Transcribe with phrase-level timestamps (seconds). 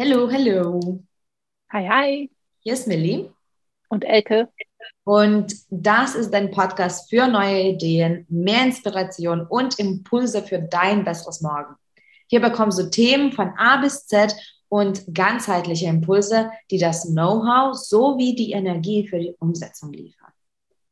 [0.00, 1.04] Hallo, hallo.
[1.70, 2.30] Hi, hi.
[2.60, 3.30] Hier ist Millie.
[3.88, 4.48] Und Elke.
[5.04, 11.42] Und das ist dein Podcast für neue Ideen, mehr Inspiration und Impulse für dein besseres
[11.42, 11.76] Morgen.
[12.26, 14.34] Hier bekommst du Themen von A bis Z
[14.68, 20.32] und ganzheitliche Impulse, die das Know-how sowie die Energie für die Umsetzung liefern.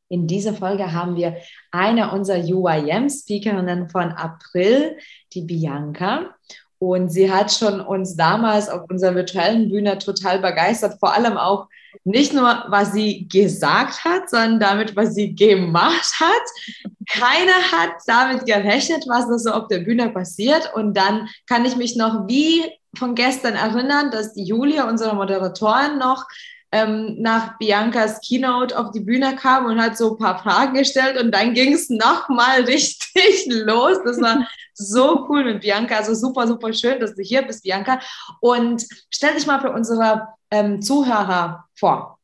[0.09, 1.37] In dieser Folge haben wir
[1.71, 4.98] eine unserer UIM-Speakerinnen von April,
[5.32, 6.35] die Bianca.
[6.81, 11.69] Und sie hat schon uns damals auf unserer virtuellen Bühne total begeistert, vor allem auch
[12.05, 16.87] nicht nur, was sie gesagt hat, sondern damit, was sie gemacht hat.
[17.07, 20.73] Keiner hat damit gerechnet, was da so auf der Bühne passiert.
[20.74, 22.65] Und dann kann ich mich noch wie
[22.97, 26.24] von gestern erinnern, dass die Julia, unsere Moderatorin, noch
[26.73, 31.20] ähm, nach Biancas Keynote auf die Bühne kam und hat so ein paar Fragen gestellt
[31.20, 33.98] und dann ging es nochmal richtig los.
[34.05, 35.96] Das war so cool mit Bianca.
[35.96, 38.01] Also super, super schön, dass du hier bist, Bianca.
[38.41, 42.18] Und stell dich mal für unsere ähm, Zuhörer vor.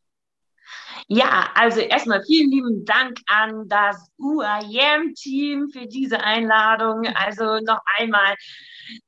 [1.08, 7.06] Ja, also erstmal vielen lieben Dank an das UIM-Team für diese Einladung.
[7.14, 8.34] Also noch einmal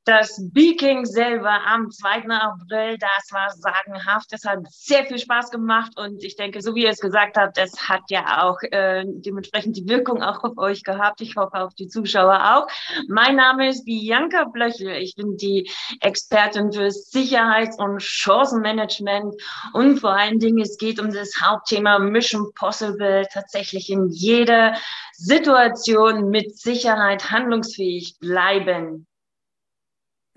[0.05, 2.29] das Speaking selber am 2.
[2.29, 4.33] April, das war sagenhaft.
[4.33, 7.59] Das hat sehr viel Spaß gemacht und ich denke, so wie ihr es gesagt habt,
[7.59, 11.21] es hat ja auch äh, dementsprechend die Wirkung auch auf euch gehabt.
[11.21, 12.69] Ich hoffe auf die Zuschauer auch.
[13.09, 14.97] Mein Name ist Bianca Blöchel.
[14.97, 19.35] Ich bin die Expertin für Sicherheits- und Chancenmanagement
[19.73, 24.75] und vor allen Dingen, es geht um das Hauptthema Mission Possible, tatsächlich in jeder
[25.15, 29.08] Situation mit Sicherheit handlungsfähig bleiben.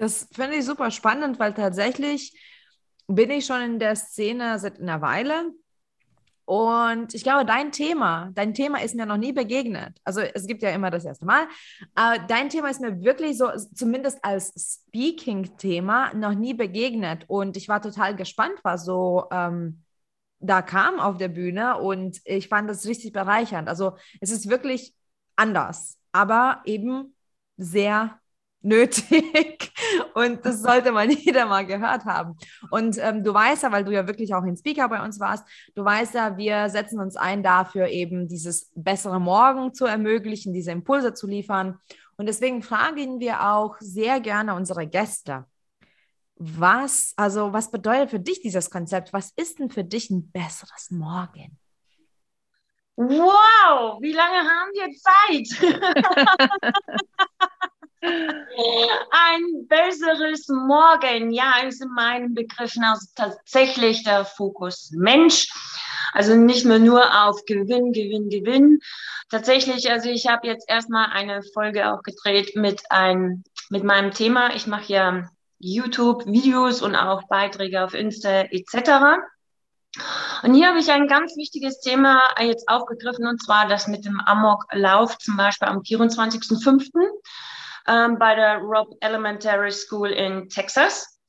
[0.02, 2.36] Das finde ich super spannend, weil tatsächlich
[3.06, 5.52] bin ich schon in der Szene seit einer Weile.
[6.46, 10.00] Und ich glaube, dein Thema, dein Thema ist mir noch nie begegnet.
[10.04, 11.48] Also es gibt ja immer das erste Mal,
[11.94, 17.26] aber dein Thema ist mir wirklich so, zumindest als Speaking-Thema, noch nie begegnet.
[17.28, 19.84] Und ich war total gespannt, was so ähm,
[20.40, 21.78] da kam auf der Bühne.
[21.78, 23.70] Und ich fand das richtig bereichernd.
[23.70, 24.96] Also es ist wirklich
[25.36, 27.16] anders, aber eben
[27.58, 28.20] sehr
[28.62, 29.72] nötig
[30.14, 32.38] und das sollte mal jeder mal gehört haben.
[32.70, 35.46] Und ähm, du weißt ja, weil du ja wirklich auch ein Speaker bei uns warst,
[35.76, 40.72] du weißt ja, wir setzen uns ein dafür, eben dieses bessere Morgen zu ermöglichen, diese
[40.72, 41.80] Impulse zu liefern.
[42.18, 45.46] Und deswegen fragen wir auch sehr gerne unsere Gäste,
[46.44, 49.14] was, also was bedeutet für dich dieses Konzept?
[49.14, 51.60] Was ist denn für dich ein besseres Morgen?
[52.96, 55.76] Wow, wie lange haben wir Zeit?
[58.04, 65.48] Ein besseres Morgen, ja, ist in meinen Begriffen also tatsächlich der Fokus Mensch.
[66.14, 68.80] Also nicht mehr nur auf Gewinn, Gewinn, Gewinn.
[69.30, 74.54] Tatsächlich, also ich habe jetzt erstmal eine Folge auch gedreht mit ein, mit meinem Thema.
[74.56, 75.30] Ich mache ja
[75.60, 79.22] YouTube-Videos und auch Beiträge auf Insta etc.
[80.44, 84.20] Und hier habe ich ein ganz wichtiges Thema jetzt aufgegriffen, und zwar das mit dem
[84.20, 86.90] Amoklauf, zum Beispiel am 24.05
[87.88, 91.20] ähm, bei der Rob Elementary School in Texas.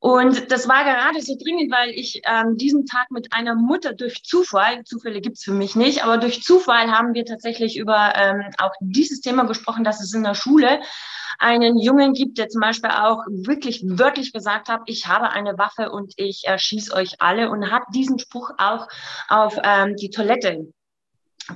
[0.00, 4.22] Und das war gerade so dringend, weil ich ähm, diesen Tag mit einer Mutter durch
[4.24, 8.72] Zufall, Zufälle gibt's für mich nicht, aber durch Zufall haben wir tatsächlich über ähm, auch
[8.80, 10.80] dieses Thema gesprochen, dass es in der Schule
[11.38, 15.90] einen Jungen gibt, der zum Beispiel auch wirklich wörtlich gesagt hat, ich habe eine Waffe
[15.90, 18.88] und ich erschieße euch alle und hat diesen Spruch auch
[19.28, 20.72] auf ähm, die Toilette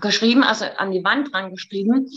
[0.00, 2.08] geschrieben, also an die Wand dran geschrieben.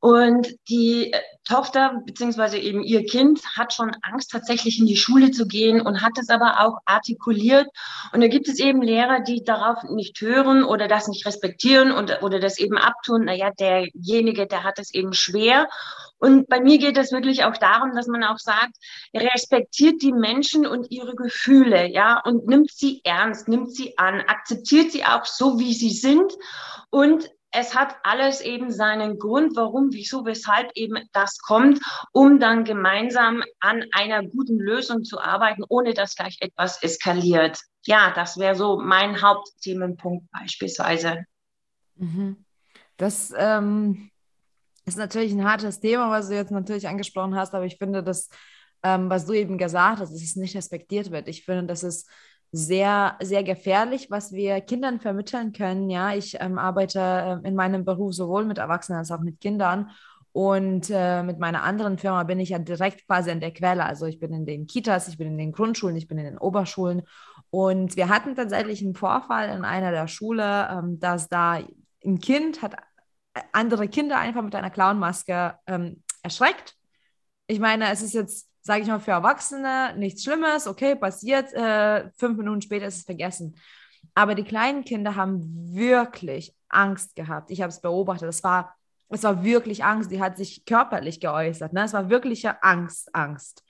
[0.00, 5.46] Und die Tochter beziehungsweise eben ihr Kind hat schon Angst, tatsächlich in die Schule zu
[5.46, 7.66] gehen und hat es aber auch artikuliert.
[8.12, 12.22] Und da gibt es eben Lehrer, die darauf nicht hören oder das nicht respektieren und,
[12.22, 13.24] oder das eben abtun.
[13.24, 15.68] Naja, derjenige, der hat es eben schwer.
[16.18, 18.76] Und bei mir geht es wirklich auch darum, dass man auch sagt,
[19.14, 24.92] respektiert die Menschen und ihre Gefühle, ja, und nimmt sie ernst, nimmt sie an, akzeptiert
[24.92, 26.32] sie auch so, wie sie sind
[26.90, 31.80] und es hat alles eben seinen Grund, warum, wieso, weshalb eben das kommt,
[32.12, 37.58] um dann gemeinsam an einer guten Lösung zu arbeiten, ohne dass gleich etwas eskaliert.
[37.86, 41.24] Ja, das wäre so mein Hauptthemenpunkt beispielsweise.
[41.96, 42.44] Mhm.
[42.98, 44.10] Das ähm,
[44.88, 48.28] ist natürlich ein hartes Thema, was du jetzt natürlich angesprochen hast, aber ich finde, dass,
[48.82, 51.28] ähm, was du eben gesagt hast, dass es nicht respektiert wird.
[51.28, 52.06] Ich finde, dass es
[52.50, 55.90] sehr, sehr gefährlich, was wir Kindern vermitteln können.
[55.90, 59.90] Ja, ich ähm, arbeite äh, in meinem Beruf sowohl mit Erwachsenen als auch mit Kindern.
[60.32, 63.84] Und äh, mit meiner anderen Firma bin ich ja direkt quasi an der Quelle.
[63.84, 66.38] Also ich bin in den Kitas, ich bin in den Grundschulen, ich bin in den
[66.38, 67.02] Oberschulen.
[67.50, 71.58] Und wir hatten tatsächlich einen Vorfall in einer der Schule, ähm, dass da
[72.04, 72.76] ein Kind hat
[73.52, 76.76] andere Kinder einfach mit einer Clownmaske ähm, erschreckt.
[77.46, 82.10] Ich meine, es ist jetzt sage ich mal, für Erwachsene nichts Schlimmes, okay, passiert, äh,
[82.18, 83.56] fünf Minuten später ist es vergessen.
[84.14, 87.50] Aber die kleinen Kinder haben wirklich Angst gehabt.
[87.50, 88.28] Ich habe es beobachtet.
[88.28, 88.76] Es war,
[89.08, 90.10] es war wirklich Angst.
[90.10, 91.72] Die hat sich körperlich geäußert.
[91.72, 91.84] Ne?
[91.84, 93.64] Es war wirkliche Angst, Angst.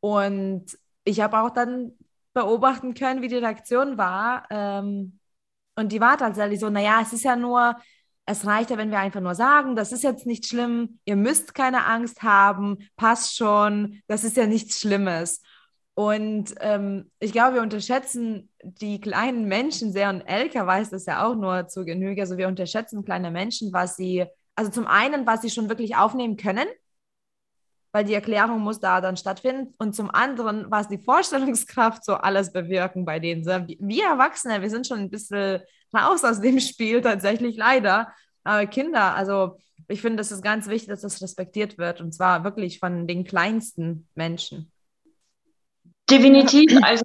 [0.00, 1.92] Und ich habe auch dann
[2.32, 4.48] beobachten können, wie die Reaktion war.
[4.50, 5.20] Ähm,
[5.76, 7.76] und die war tatsächlich so, naja, es ist ja nur,
[8.30, 11.54] es reicht ja, wenn wir einfach nur sagen, das ist jetzt nicht schlimm, ihr müsst
[11.54, 15.42] keine Angst haben, passt schon, das ist ja nichts Schlimmes.
[15.94, 21.26] Und ähm, ich glaube, wir unterschätzen die kleinen Menschen sehr und Elka weiß das ja
[21.26, 22.22] auch nur zu Genüge.
[22.22, 24.24] Also wir unterschätzen kleine Menschen, was sie,
[24.54, 26.68] also zum einen, was sie schon wirklich aufnehmen können,
[27.92, 29.74] weil die Erklärung muss da dann stattfinden.
[29.78, 33.44] Und zum anderen, was die Vorstellungskraft so alles bewirken bei denen.
[33.44, 35.60] Wir Erwachsene, wir sind schon ein bisschen
[35.94, 38.12] raus aus dem Spiel tatsächlich leider.
[38.44, 39.58] Aber Kinder, also
[39.88, 42.00] ich finde, das ist ganz wichtig, dass das respektiert wird.
[42.00, 44.70] Und zwar wirklich von den kleinsten Menschen.
[46.10, 46.76] Definitiv.
[46.82, 47.04] Also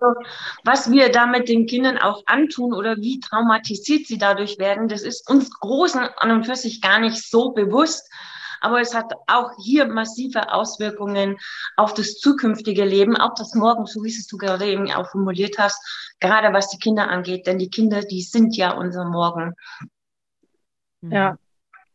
[0.64, 5.30] was wir damit den Kindern auch antun oder wie traumatisiert sie dadurch werden, das ist
[5.30, 8.10] uns Großen an und für sich gar nicht so bewusst.
[8.66, 11.38] Aber es hat auch hier massive Auswirkungen
[11.78, 15.60] auf das zukünftige Leben, auch das Morgen, so wie es du gerade eben auch formuliert
[15.60, 17.46] hast, gerade was die Kinder angeht.
[17.46, 19.54] Denn die Kinder, die sind ja unser Morgen.
[21.04, 21.38] Ja,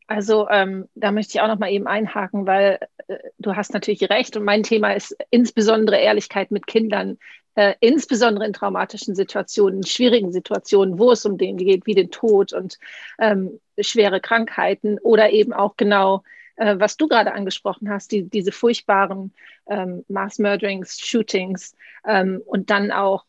[0.06, 2.78] also ähm, da möchte ich auch noch mal eben einhaken, weil
[3.08, 7.18] äh, du hast natürlich recht und mein Thema ist insbesondere Ehrlichkeit mit Kindern,
[7.56, 12.12] äh, insbesondere in traumatischen Situationen, in schwierigen Situationen, wo es um den geht, wie den
[12.12, 12.78] Tod und
[13.18, 16.22] ähm, schwere Krankheiten oder eben auch genau,
[16.60, 19.32] äh, was du gerade angesprochen hast, die, diese furchtbaren
[19.68, 21.74] ähm, Mass Murderings, Shootings
[22.06, 23.24] ähm, und dann auch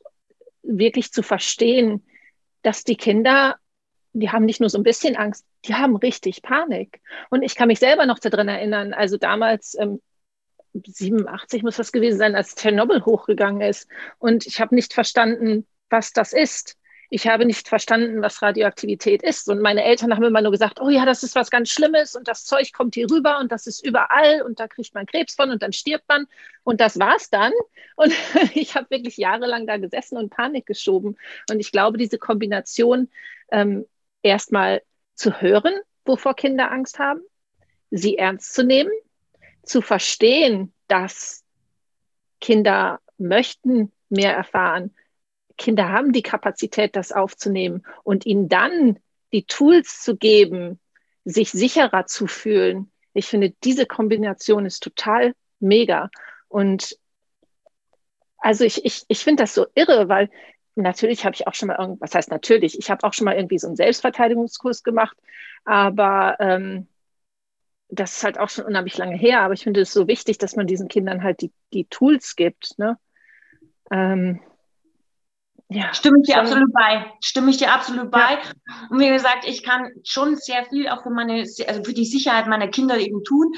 [0.64, 2.06] wirklich zu verstehen,
[2.62, 3.58] dass die Kinder
[4.14, 7.02] die haben nicht nur so ein bisschen Angst, die haben richtig Panik.
[7.30, 10.02] Und ich kann mich selber noch daran erinnern, also damals, ähm,
[10.74, 13.90] 87 muss das gewesen sein, als Tschernobyl hochgegangen ist.
[14.20, 16.78] Und ich habe nicht verstanden, was das ist.
[17.14, 19.50] Ich habe nicht verstanden, was Radioaktivität ist.
[19.50, 22.30] Und meine Eltern haben immer nur gesagt, oh ja, das ist was ganz Schlimmes und
[22.30, 25.52] das Zeug kommt hier rüber und das ist überall und da kriegt man Krebs von
[25.52, 26.26] und dann stirbt man.
[26.64, 27.52] Und das war's dann.
[27.98, 28.14] Und
[28.56, 31.18] ich habe wirklich jahrelang da gesessen und Panik geschoben.
[31.50, 33.10] Und ich glaube, diese Kombination
[33.52, 33.86] ähm,
[34.24, 34.82] erstmal
[35.16, 35.74] zu hören,
[36.06, 37.20] wovor Kinder Angst haben,
[37.90, 38.94] sie ernst zu nehmen,
[39.64, 41.44] zu verstehen, dass
[42.40, 44.96] Kinder möchten mehr erfahren.
[45.62, 48.98] Kinder haben die Kapazität, das aufzunehmen und ihnen dann
[49.32, 50.80] die Tools zu geben,
[51.24, 52.92] sich sicherer zu fühlen.
[53.14, 56.10] Ich finde, diese Kombination ist total mega.
[56.48, 56.98] Und
[58.40, 60.32] also ich, ich, ich finde das so irre, weil
[60.74, 63.60] natürlich habe ich auch schon mal irgendwas heißt natürlich, ich habe auch schon mal irgendwie
[63.60, 65.16] so einen Selbstverteidigungskurs gemacht,
[65.64, 66.88] aber ähm,
[67.90, 70.56] das ist halt auch schon unheimlich lange her, aber ich finde es so wichtig, dass
[70.56, 72.80] man diesen Kindern halt die, die Tools gibt.
[72.80, 72.98] Ne?
[73.92, 74.40] Ähm,
[75.74, 77.06] ja, stimme ich dir absolut bei.
[77.22, 78.20] Stimme ich dir absolut bei.
[78.20, 78.40] Ja.
[78.90, 82.48] Und wie gesagt, ich kann schon sehr viel auch für meine, also für die Sicherheit
[82.48, 83.54] meiner Kinder eben tun,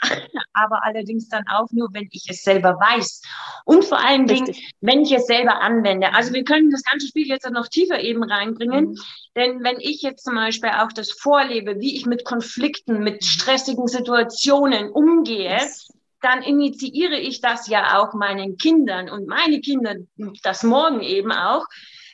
[0.54, 3.20] aber allerdings dann auch nur, wenn ich es selber weiß.
[3.66, 6.14] Und vor allen Dingen, wenn ich es selber anwende.
[6.14, 8.98] Also wir können das ganze Spiel jetzt noch tiefer eben reinbringen, mhm.
[9.36, 13.88] denn wenn ich jetzt zum Beispiel auch das vorlebe, wie ich mit Konflikten, mit stressigen
[13.88, 15.88] Situationen umgehe, yes
[16.20, 19.94] dann initiiere ich das ja auch meinen Kindern und meine Kinder,
[20.42, 21.64] das morgen eben auch,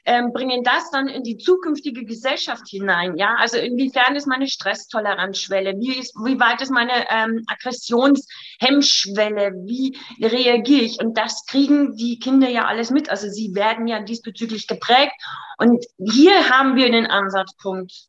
[0.06, 3.16] ähm, bringen das dann in die zukünftige Gesellschaft hinein.
[3.16, 5.76] Ja, also inwiefern ist meine Stresstoleranzschwelle?
[5.78, 9.52] Wie ist, wie weit ist meine ähm, Aggressionshemmschwelle?
[9.64, 11.00] Wie reagiere ich?
[11.00, 13.08] Und das kriegen die Kinder ja alles mit.
[13.08, 15.14] Also sie werden ja diesbezüglich geprägt.
[15.56, 18.08] Und hier haben wir den Ansatzpunkt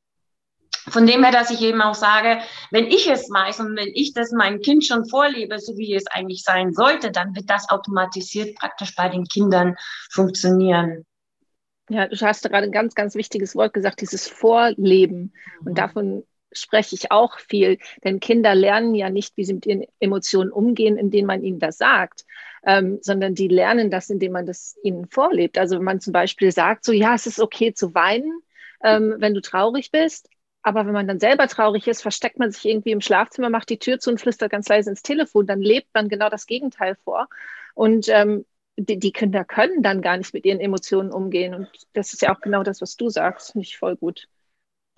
[0.87, 2.39] von dem her, dass ich eben auch sage,
[2.71, 6.07] wenn ich es weiß und wenn ich das meinem Kind schon vorlebe, so wie es
[6.07, 9.75] eigentlich sein sollte, dann wird das automatisiert praktisch bei den Kindern
[10.11, 11.05] funktionieren.
[11.89, 15.33] Ja, du hast gerade ein ganz, ganz wichtiges Wort gesagt, dieses Vorleben.
[15.59, 15.75] Und mhm.
[15.75, 20.51] davon spreche ich auch viel, denn Kinder lernen ja nicht, wie sie mit ihren Emotionen
[20.51, 22.25] umgehen, indem man ihnen das sagt,
[22.65, 25.57] ähm, sondern die lernen das, indem man das ihnen vorlebt.
[25.57, 28.39] Also wenn man zum Beispiel sagt, so ja, es ist okay zu weinen,
[28.83, 30.29] ähm, wenn du traurig bist,
[30.65, 33.77] aber wenn man dann selber traurig ist, versteckt man sich irgendwie im Schlafzimmer, macht die
[33.77, 35.45] Tür zu und flüstert ganz leise ins Telefon.
[35.45, 37.27] Dann lebt man genau das Gegenteil vor.
[37.75, 38.45] Und ähm,
[38.75, 41.53] die, die, Kinder können dann gar nicht mit ihren Emotionen umgehen.
[41.53, 43.51] Und das ist ja auch genau das, was du sagst.
[43.51, 44.27] Finde ich voll gut.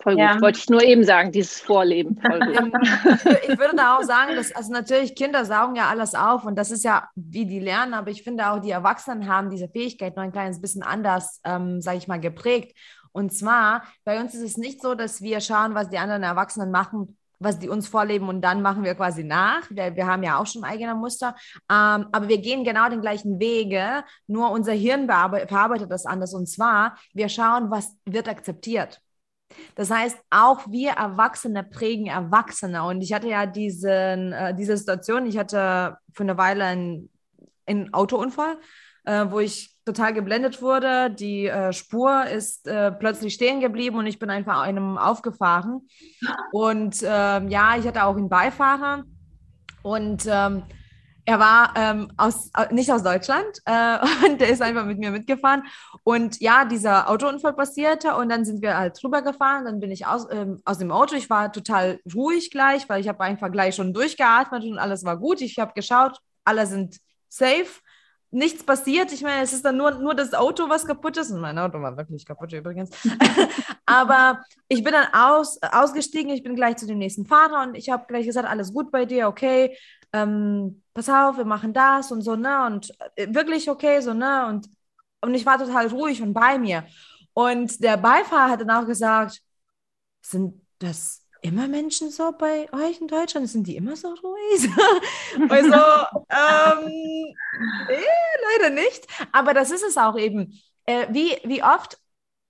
[0.02, 0.32] Voll ja.
[0.32, 0.42] gut.
[0.42, 2.18] Wollte ich nur eben sagen, dieses Vorleben.
[3.42, 6.70] Ich würde da auch sagen, dass, also natürlich, Kinder saugen ja alles auf und das
[6.70, 10.22] ist ja, wie die lernen, aber ich finde auch, die Erwachsenen haben diese Fähigkeit noch
[10.22, 12.76] ein kleines bisschen anders, ähm, sage ich mal, geprägt.
[13.12, 16.70] Und zwar, bei uns ist es nicht so, dass wir schauen, was die anderen Erwachsenen
[16.70, 19.62] machen, was die uns vorleben und dann machen wir quasi nach.
[19.70, 21.36] Wir, haben ja auch schon eigene Muster,
[21.70, 26.48] ähm, aber wir gehen genau den gleichen Wege, nur unser Hirn verarbeitet das anders und
[26.48, 29.00] zwar, wir schauen, was wird akzeptiert.
[29.74, 32.84] Das heißt, auch wir Erwachsene prägen Erwachsene.
[32.84, 37.10] Und ich hatte ja diesen, äh, diese Situation, ich hatte für eine Weile einen,
[37.66, 38.58] einen Autounfall,
[39.08, 41.10] äh, wo ich total geblendet wurde.
[41.10, 45.88] Die äh, Spur ist äh, plötzlich stehen geblieben und ich bin einfach einem aufgefahren.
[46.52, 49.04] Und ähm, ja, ich hatte auch einen Beifahrer
[49.82, 50.62] und ähm,
[51.24, 55.62] er war ähm, aus, nicht aus Deutschland äh, und der ist einfach mit mir mitgefahren.
[56.04, 59.64] Und ja, dieser Autounfall passierte und dann sind wir halt drüber gefahren.
[59.64, 61.16] Dann bin ich aus, ähm, aus dem Auto.
[61.16, 65.16] Ich war total ruhig gleich, weil ich habe einfach gleich schon durchgeatmet und alles war
[65.16, 65.40] gut.
[65.40, 66.98] Ich habe geschaut, alle sind
[67.30, 67.80] safe
[68.30, 69.12] nichts passiert.
[69.12, 71.30] Ich meine, es ist dann nur, nur das Auto, was kaputt ist.
[71.30, 72.90] Und mein Auto war wirklich kaputt übrigens.
[73.86, 77.88] Aber ich bin dann aus, ausgestiegen, ich bin gleich zu dem nächsten Fahrer und ich
[77.88, 79.76] habe gleich gesagt, alles gut bei dir, okay,
[80.12, 82.66] ähm, pass auf, wir machen das und so, ne?
[82.66, 84.46] Und äh, wirklich okay, so, ne?
[84.46, 84.68] Und,
[85.20, 86.84] und ich war total ruhig und bei mir.
[87.32, 89.40] Und der Beifahrer hat dann auch gesagt,
[90.22, 93.48] sind das immer Menschen so bei euch in Deutschland?
[93.48, 94.68] Sind die immer so ruhig?
[95.48, 95.76] also,
[96.30, 97.34] ähm,
[97.88, 99.06] nee, leider nicht.
[99.32, 100.60] Aber das ist es auch eben.
[100.86, 101.98] Äh, wie, wie oft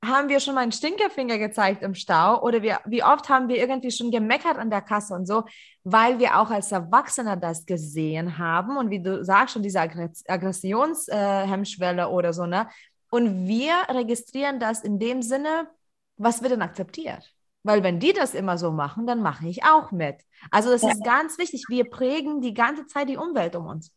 [0.05, 3.57] haben wir schon mal einen Stinkerfinger gezeigt im Stau oder wir, wie oft haben wir
[3.57, 5.45] irgendwie schon gemeckert an der Kasse und so,
[5.83, 12.03] weil wir auch als Erwachsener das gesehen haben und wie du sagst, schon diese Aggressionshemmschwelle
[12.03, 12.69] äh, oder so, ne?
[13.11, 15.69] Und wir registrieren das in dem Sinne,
[16.17, 17.33] was wird denn akzeptiert?
[17.63, 20.17] Weil wenn die das immer so machen, dann mache ich auch mit.
[20.51, 20.91] Also das ja.
[20.91, 21.65] ist ganz wichtig.
[21.69, 23.93] Wir prägen die ganze Zeit die Umwelt um uns.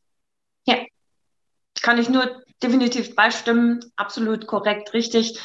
[0.66, 0.78] Ja,
[1.82, 3.80] kann ich nur definitiv beistimmen.
[3.96, 5.40] Absolut korrekt, richtig.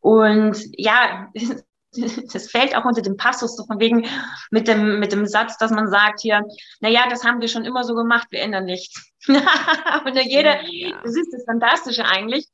[0.00, 1.28] Und ja,
[2.32, 4.06] das fällt auch unter den Passus, so von wegen
[4.50, 6.42] mit dem, mit dem Satz, dass man sagt hier,
[6.80, 9.12] naja, das haben wir schon immer so gemacht, wir ändern nichts.
[9.28, 11.00] und jeder, ja.
[11.02, 12.46] das ist das Fantastische eigentlich,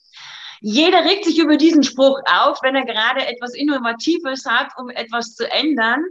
[0.61, 5.35] jeder regt sich über diesen Spruch auf, wenn er gerade etwas Innovatives hat, um etwas
[5.35, 6.05] zu ändern.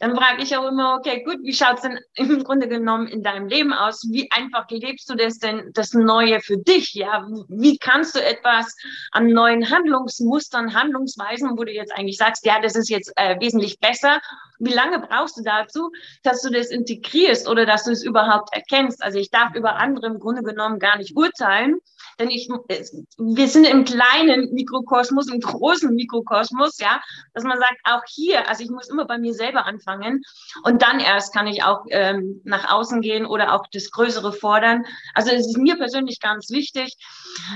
[0.00, 3.22] Dann frage ich auch immer, okay, gut, wie schaut es denn im Grunde genommen in
[3.22, 4.06] deinem Leben aus?
[4.10, 6.94] Wie einfach lebst du das denn, das Neue für dich?
[6.94, 8.76] Ja, wie kannst du etwas
[9.10, 13.80] an neuen Handlungsmustern, Handlungsweisen, wo du jetzt eigentlich sagst, ja, das ist jetzt äh, wesentlich
[13.80, 14.20] besser.
[14.60, 15.90] Wie lange brauchst du dazu,
[16.22, 19.02] dass du das integrierst oder dass du es überhaupt erkennst?
[19.02, 21.80] Also ich darf über andere im Grunde genommen gar nicht urteilen
[22.18, 27.00] denn ich, wir sind im kleinen Mikrokosmos, im großen Mikrokosmos, ja,
[27.34, 30.22] dass man sagt, auch hier, also ich muss immer bei mir selber anfangen
[30.64, 34.84] und dann erst kann ich auch ähm, nach außen gehen oder auch das Größere fordern.
[35.14, 36.96] Also es ist mir persönlich ganz wichtig,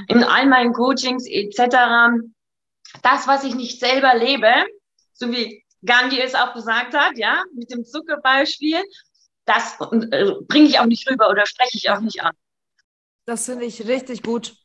[0.09, 1.77] in all meinen Coachings etc.,
[3.03, 4.53] das, was ich nicht selber lebe,
[5.13, 8.83] so wie Gandhi es auch gesagt hat, ja, mit dem Zuckerbeispiel,
[9.45, 12.35] das äh, bringe ich auch nicht rüber oder spreche ich auch nicht an.
[13.33, 14.57] Das finde ich richtig gut.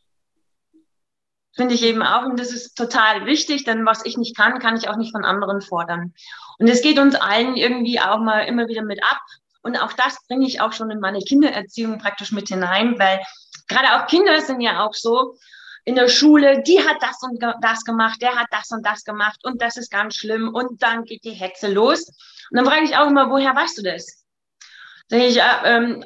[1.56, 2.26] Finde ich eben auch.
[2.26, 5.24] Und das ist total wichtig, denn was ich nicht kann, kann ich auch nicht von
[5.24, 6.14] anderen fordern.
[6.60, 9.22] Und es geht uns allen irgendwie auch mal immer wieder mit ab.
[9.62, 13.22] Und auch das bringe ich auch schon in meine Kindererziehung praktisch mit hinein, weil
[13.70, 15.38] gerade auch Kinder sind ja auch so
[15.86, 19.40] in der Schule, die hat das und das gemacht, der hat das und das gemacht
[19.46, 22.06] und das ist ganz schlimm und dann geht die Hetze los.
[22.52, 24.26] Und dann frage ich auch immer, woher weißt du das?
[25.08, 26.06] Sag ich, äh, ähm,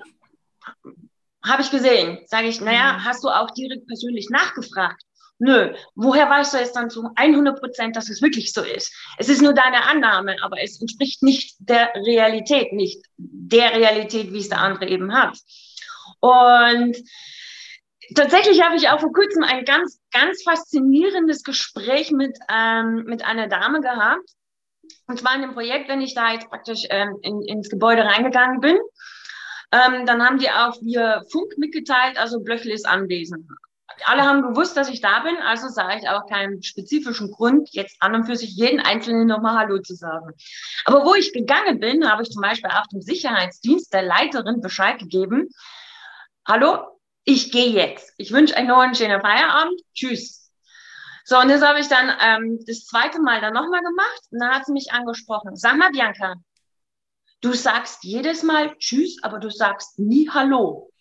[1.45, 2.19] habe ich gesehen.
[2.27, 3.05] Sage ich, naja, mhm.
[3.05, 5.01] hast du auch direkt persönlich nachgefragt?
[5.43, 5.74] Nö.
[5.95, 8.93] Woher weißt du es dann zu 100 Prozent, dass es wirklich so ist?
[9.17, 14.38] Es ist nur deine Annahme, aber es entspricht nicht der Realität, nicht der Realität, wie
[14.38, 15.39] es der andere eben hat.
[16.19, 16.95] Und
[18.13, 23.48] tatsächlich habe ich auch vor kurzem ein ganz, ganz faszinierendes Gespräch mit, ähm, mit einer
[23.48, 24.29] Dame gehabt.
[25.07, 28.60] Und zwar in dem Projekt, wenn ich da jetzt praktisch ähm, in, ins Gebäude reingegangen
[28.60, 28.77] bin.
[29.72, 33.48] Ähm, dann haben die auch via Funk mitgeteilt, also Blöchle ist anwesend.
[34.06, 37.98] Alle haben gewusst, dass ich da bin, also sah ich auch keinen spezifischen Grund, jetzt
[38.00, 40.34] an und für sich jeden Einzelnen nochmal Hallo zu sagen.
[40.86, 45.00] Aber wo ich gegangen bin, habe ich zum Beispiel auch dem Sicherheitsdienst der Leiterin Bescheid
[45.00, 45.50] gegeben.
[46.48, 48.13] Hallo, ich gehe jetzt.
[48.18, 49.80] Ich wünsche euch noch einen schönen Feierabend.
[49.94, 50.51] Tschüss.
[51.24, 54.22] So, und das habe ich dann ähm, das zweite Mal dann nochmal gemacht.
[54.32, 55.56] Und dann hat sie mich angesprochen.
[55.56, 56.36] Sag mal, Bianca,
[57.41, 60.91] Du sagst jedes Mal Tschüss, aber du sagst nie Hallo.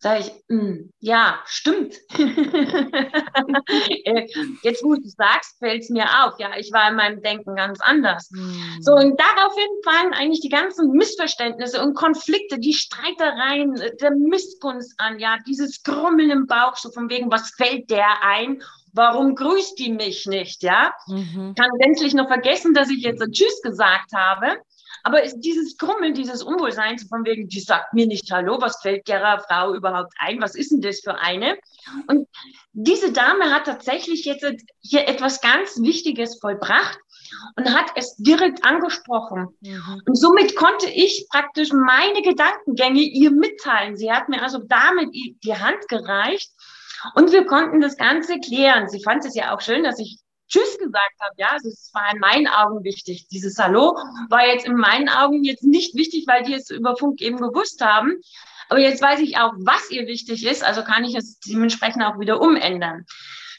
[0.00, 1.96] Sag ich, mm, ja, stimmt.
[2.10, 2.18] Äh,
[4.62, 6.38] jetzt, wo du sagst, fällt es mir auf.
[6.38, 8.30] Ja, ich war in meinem Denken ganz anders.
[8.30, 8.80] Mm.
[8.80, 15.18] So, und daraufhin fallen eigentlich die ganzen Missverständnisse und Konflikte, die Streitereien, der Missgunst an,
[15.18, 18.62] ja, dieses Grummeln im Bauch, so von wegen, was fällt der ein?
[18.92, 20.92] Warum grüßt die mich nicht, ja?
[21.08, 21.56] Mhm.
[21.56, 24.58] Kann gänzlich noch vergessen, dass ich jetzt ein Tschüss gesagt habe.
[25.02, 29.42] Aber dieses Grummeln, dieses Unwohlsein, von wegen, die sagt mir nicht Hallo, was fällt der
[29.48, 30.40] Frau überhaupt ein?
[30.40, 31.58] Was ist denn das für eine?
[32.06, 32.28] Und
[32.72, 34.44] diese Dame hat tatsächlich jetzt
[34.80, 36.98] hier etwas ganz Wichtiges vollbracht
[37.56, 39.48] und hat es direkt angesprochen.
[39.60, 40.02] Mhm.
[40.06, 43.96] Und somit konnte ich praktisch meine Gedankengänge ihr mitteilen.
[43.96, 46.50] Sie hat mir also damit die Hand gereicht
[47.14, 48.88] und wir konnten das Ganze klären.
[48.88, 51.34] Sie fand es ja auch schön, dass ich Tschüss gesagt habe.
[51.36, 53.28] Ja, also es war in meinen Augen wichtig.
[53.28, 53.96] Dieses Hallo
[54.30, 57.80] war jetzt in meinen Augen jetzt nicht wichtig, weil die es über Funk eben gewusst
[57.80, 58.20] haben.
[58.68, 62.18] Aber jetzt weiß ich auch, was ihr wichtig ist, also kann ich es dementsprechend auch
[62.18, 63.06] wieder umändern.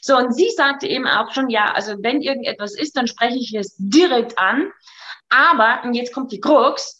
[0.02, 3.54] So, und sie sagte eben auch schon, ja, also wenn irgendetwas ist, dann spreche ich
[3.54, 4.70] es direkt an.
[5.28, 6.99] Aber, und jetzt kommt die Krux,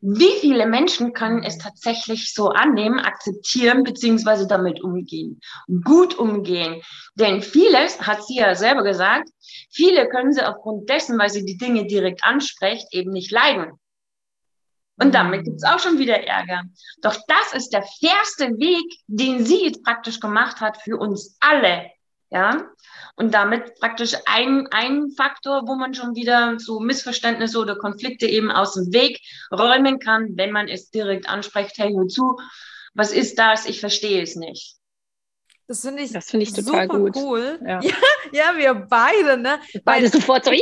[0.00, 5.40] wie viele Menschen können es tatsächlich so annehmen, akzeptieren, beziehungsweise damit umgehen,
[5.84, 6.82] gut umgehen?
[7.14, 9.28] Denn vieles, hat sie ja selber gesagt,
[9.70, 13.72] viele können sie aufgrund dessen, weil sie die Dinge direkt ansprecht, eben nicht leiden.
[14.98, 16.62] Und damit gibt es auch schon wieder Ärger.
[17.02, 21.90] Doch das ist der fairste Weg, den sie jetzt praktisch gemacht hat für uns alle.
[22.30, 22.68] Ja,
[23.14, 28.50] und damit praktisch ein, ein Faktor, wo man schon wieder so Missverständnisse oder Konflikte eben
[28.50, 29.20] aus dem Weg
[29.52, 32.38] räumen kann, wenn man es direkt anspricht, hey, hör zu,
[32.94, 33.66] was ist das?
[33.66, 34.76] Ich verstehe es nicht.
[35.68, 37.16] Das finde ich, das find ich total super gut.
[37.16, 37.60] cool.
[37.66, 37.80] Ja.
[37.80, 37.92] ja.
[38.32, 39.60] Ja, wir beide, ne?
[39.84, 40.58] Beide weil, sofort so, ja!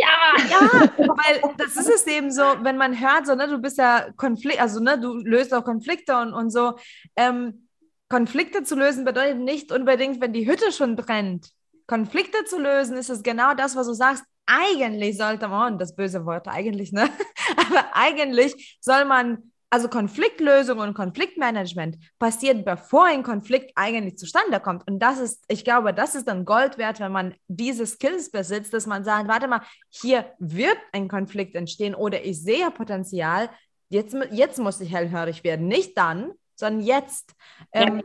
[0.50, 4.09] Ja, weil das ist es eben so, wenn man hört, so, ne, du bist ja
[4.18, 6.75] Konflikt, also ne, du löst auch Konflikte und, und so.
[7.16, 7.63] Ähm,
[8.08, 11.50] Konflikte zu lösen bedeutet nicht unbedingt, wenn die Hütte schon brennt.
[11.87, 14.25] Konflikte zu lösen, ist es genau das, was du sagst.
[14.46, 17.08] Eigentlich sollte man, das böse Wort eigentlich, ne?
[17.56, 24.87] Aber eigentlich soll man, also Konfliktlösung und Konfliktmanagement passiert, bevor ein Konflikt eigentlich zustande kommt.
[24.87, 28.75] Und das ist, ich glaube, das ist dann Gold wert, wenn man diese Skills besitzt,
[28.75, 33.49] dass man sagt, warte mal, hier wird ein Konflikt entstehen oder ich sehe Potenzial.
[33.88, 35.68] Jetzt, jetzt muss ich hellhörig werden.
[35.68, 37.34] Nicht dann, sondern jetzt.
[37.73, 38.02] Ähm,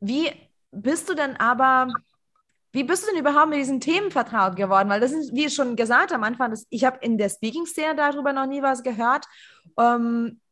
[0.00, 0.30] Wie
[0.70, 1.88] bist du denn aber
[2.76, 4.90] wie bist du denn überhaupt mit diesen Themen vertraut geworden?
[4.90, 8.34] Weil das ist, wie schon gesagt am Anfang, das, ich habe in der Speaking-Szene darüber
[8.34, 9.24] noch nie was gehört.
[9.78, 10.42] Ähm,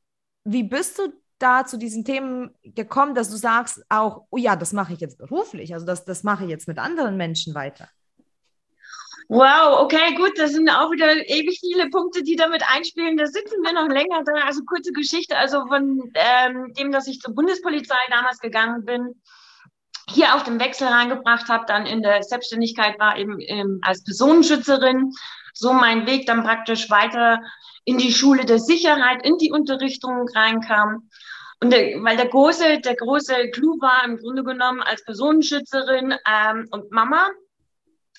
[0.45, 4.73] wie bist du da zu diesen Themen gekommen, dass du sagst auch, oh ja, das
[4.73, 7.91] mache ich jetzt beruflich, also das, das mache ich jetzt mit anderen Menschen weiter?
[9.29, 13.17] Wow, okay, gut, das sind auch wieder ewig viele Punkte, die damit einspielen.
[13.17, 14.33] Da sitzen wir noch länger da.
[14.47, 19.23] Also kurze Geschichte, also von ähm, dem, dass ich zur Bundespolizei damals gegangen bin,
[20.11, 25.13] hier auch den Wechsel reingebracht habe, dann in der Selbstständigkeit war eben ähm, als Personenschützerin
[25.55, 27.41] so mein Weg dann praktisch weiter
[27.85, 31.09] in die Schule der Sicherheit, in die Unterrichtung reinkam.
[31.61, 36.69] Und der, weil der große, der große Clou war im Grunde genommen als Personenschützerin ähm,
[36.71, 37.29] und Mama,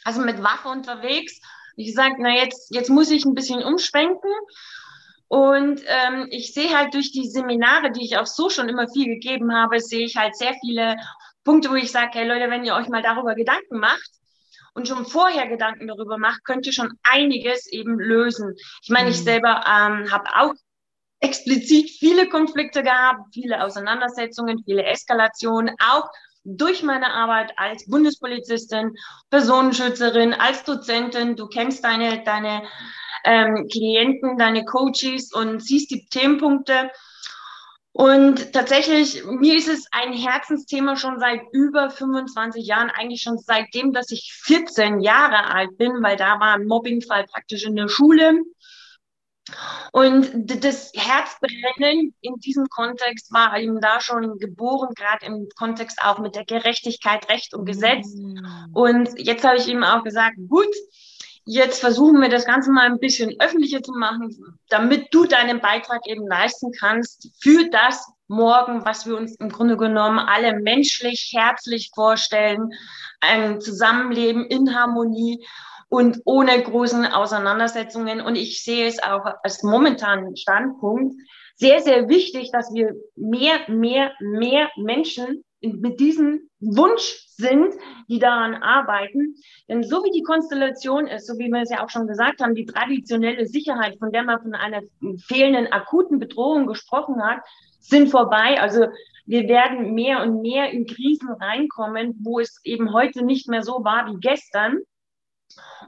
[0.05, 1.41] also mit Waffe unterwegs.
[1.75, 4.31] Ich gesagt, na jetzt, jetzt muss ich ein bisschen umschwenken.
[5.27, 9.07] Und ähm, ich sehe halt durch die Seminare, die ich auch so schon immer viel
[9.07, 10.95] gegeben habe, sehe ich halt sehr viele
[11.43, 14.11] Punkte, wo ich sage, hey Leute, wenn ihr euch mal darüber Gedanken macht
[14.75, 18.55] und schon vorher Gedanken darüber macht, könnt ihr schon einiges eben lösen.
[18.83, 19.23] Ich meine, ich mhm.
[19.23, 20.53] selber ähm, habe auch
[21.19, 26.07] explizit viele Konflikte gehabt, viele Auseinandersetzungen, viele Eskalationen, auch
[26.45, 28.95] durch meine Arbeit als Bundespolizistin,
[29.29, 31.35] Personenschützerin, als Dozentin.
[31.35, 32.63] Du kennst deine, deine
[33.25, 36.91] ähm, Klienten, deine Coaches und siehst die Themenpunkte
[37.97, 43.93] und tatsächlich, mir ist es ein Herzensthema schon seit über 25 Jahren, eigentlich schon seitdem,
[43.93, 48.41] dass ich 14 Jahre alt bin, weil da war ein Mobbingfall praktisch in der Schule.
[49.91, 50.31] Und
[50.63, 56.35] das Herzbrennen in diesem Kontext war eben da schon geboren, gerade im Kontext auch mit
[56.35, 58.15] der Gerechtigkeit, Recht und Gesetz.
[58.15, 58.69] Mhm.
[58.73, 60.73] Und jetzt habe ich ihm auch gesagt, gut,
[61.47, 64.35] Jetzt versuchen wir das Ganze mal ein bisschen öffentlicher zu machen,
[64.69, 69.77] damit du deinen Beitrag eben leisten kannst für das morgen, was wir uns im Grunde
[69.77, 72.71] genommen alle menschlich, herzlich vorstellen,
[73.19, 75.45] ein Zusammenleben in Harmonie
[75.89, 78.21] und ohne großen Auseinandersetzungen.
[78.21, 81.15] Und ich sehe es auch als momentanen Standpunkt
[81.55, 87.73] sehr, sehr wichtig, dass wir mehr, mehr, mehr Menschen mit diesem Wunsch sind,
[88.07, 89.35] die daran arbeiten.
[89.67, 92.55] Denn so wie die Konstellation ist, so wie wir es ja auch schon gesagt haben,
[92.55, 94.81] die traditionelle Sicherheit, von der man von einer
[95.25, 97.39] fehlenden akuten Bedrohung gesprochen hat,
[97.79, 98.59] sind vorbei.
[98.59, 98.87] Also
[99.25, 103.83] wir werden mehr und mehr in Krisen reinkommen, wo es eben heute nicht mehr so
[103.83, 104.79] war wie gestern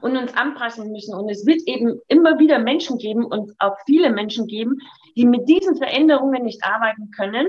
[0.02, 1.14] und uns anpassen müssen.
[1.14, 4.78] Und es wird eben immer wieder Menschen geben und auch viele Menschen geben,
[5.16, 7.48] die mit diesen Veränderungen nicht arbeiten können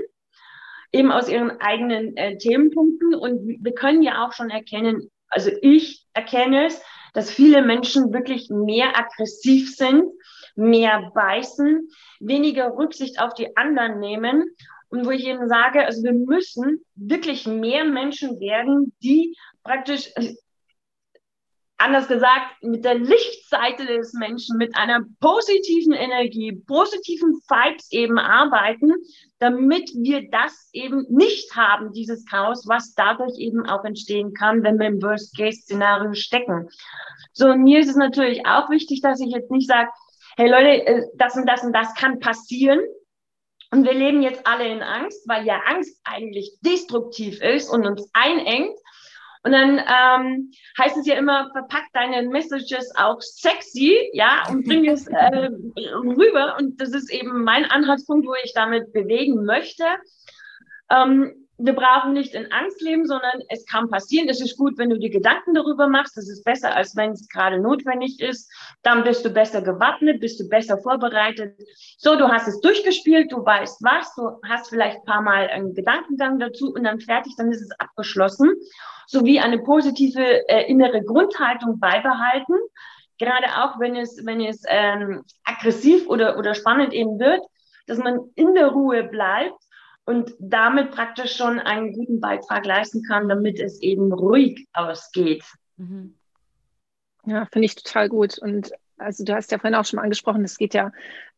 [0.92, 3.14] eben aus ihren eigenen äh, Themenpunkten.
[3.14, 6.82] Und wir können ja auch schon erkennen, also ich erkenne es,
[7.14, 10.04] dass viele Menschen wirklich mehr aggressiv sind,
[10.56, 11.88] mehr beißen,
[12.20, 14.44] weniger Rücksicht auf die anderen nehmen.
[14.88, 20.12] Und wo ich eben sage, also wir müssen wirklich mehr Menschen werden, die praktisch
[21.80, 28.92] anders gesagt, mit der Lichtseite des Menschen, mit einer positiven Energie, positiven Vibes eben arbeiten,
[29.38, 34.78] damit wir das eben nicht haben, dieses Chaos, was dadurch eben auch entstehen kann, wenn
[34.78, 36.68] wir im Worst-Case-Szenario stecken.
[37.32, 39.88] So, und mir ist es natürlich auch wichtig, dass ich jetzt nicht sage,
[40.36, 42.80] hey Leute, äh, das und das und das kann passieren.
[43.72, 48.10] Und wir leben jetzt alle in Angst, weil ja Angst eigentlich destruktiv ist und uns
[48.12, 48.76] einengt.
[49.42, 54.86] Und dann ähm, heißt es ja immer, verpack deine Messages auch sexy, ja, und bring
[54.86, 55.48] es äh,
[55.94, 56.56] rüber.
[56.58, 59.84] Und das ist eben mein Anhaltspunkt, wo ich damit bewegen möchte.
[60.90, 64.28] Ähm, wir brauchen nicht in Angst leben, sondern es kann passieren.
[64.28, 66.16] Es ist gut, wenn du dir Gedanken darüber machst.
[66.16, 68.50] Das ist besser, als wenn es gerade notwendig ist.
[68.82, 71.58] Dann bist du besser gewappnet, bist du besser vorbereitet.
[71.98, 75.74] So, du hast es durchgespielt, du weißt was, du hast vielleicht ein paar Mal einen
[75.74, 78.50] Gedankengang dazu und dann fertig, dann ist es abgeschlossen.
[79.06, 82.54] Sowie eine positive äh, innere Grundhaltung beibehalten.
[83.18, 87.42] Gerade auch, wenn es, wenn es ähm, aggressiv oder, oder spannend eben wird,
[87.86, 89.60] dass man in der Ruhe bleibt
[90.10, 95.44] und damit praktisch schon einen guten Beitrag leisten kann, damit es eben ruhig ausgeht.
[95.76, 96.16] Mhm.
[97.26, 98.36] Ja, finde ich total gut.
[98.36, 100.90] Und also du hast ja vorhin auch schon mal angesprochen, es geht ja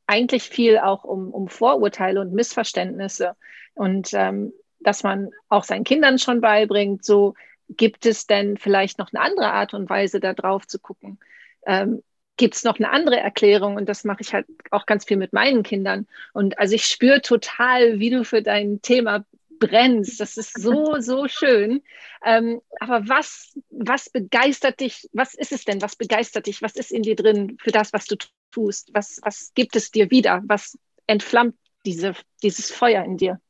[0.06, 3.36] eigentlich viel auch um, um Vorurteile und Missverständnisse.
[3.74, 7.34] Und ähm, dass man auch seinen Kindern schon beibringt, so
[7.68, 11.18] gibt es denn vielleicht noch eine andere Art und Weise, da drauf zu gucken.
[11.66, 12.02] Ähm,
[12.42, 15.32] gibt es noch eine andere Erklärung und das mache ich halt auch ganz viel mit
[15.32, 16.08] meinen Kindern.
[16.32, 19.24] Und also ich spüre total, wie du für dein Thema
[19.60, 20.18] brennst.
[20.18, 21.84] Das ist so, so schön.
[22.24, 25.08] Ähm, aber was, was begeistert dich?
[25.12, 25.80] Was ist es denn?
[25.82, 26.62] Was begeistert dich?
[26.62, 28.16] Was ist in dir drin für das, was du
[28.50, 28.90] tust?
[28.92, 30.42] Was, was gibt es dir wieder?
[30.44, 30.76] Was
[31.06, 31.54] entflammt
[31.86, 33.40] diese, dieses Feuer in dir?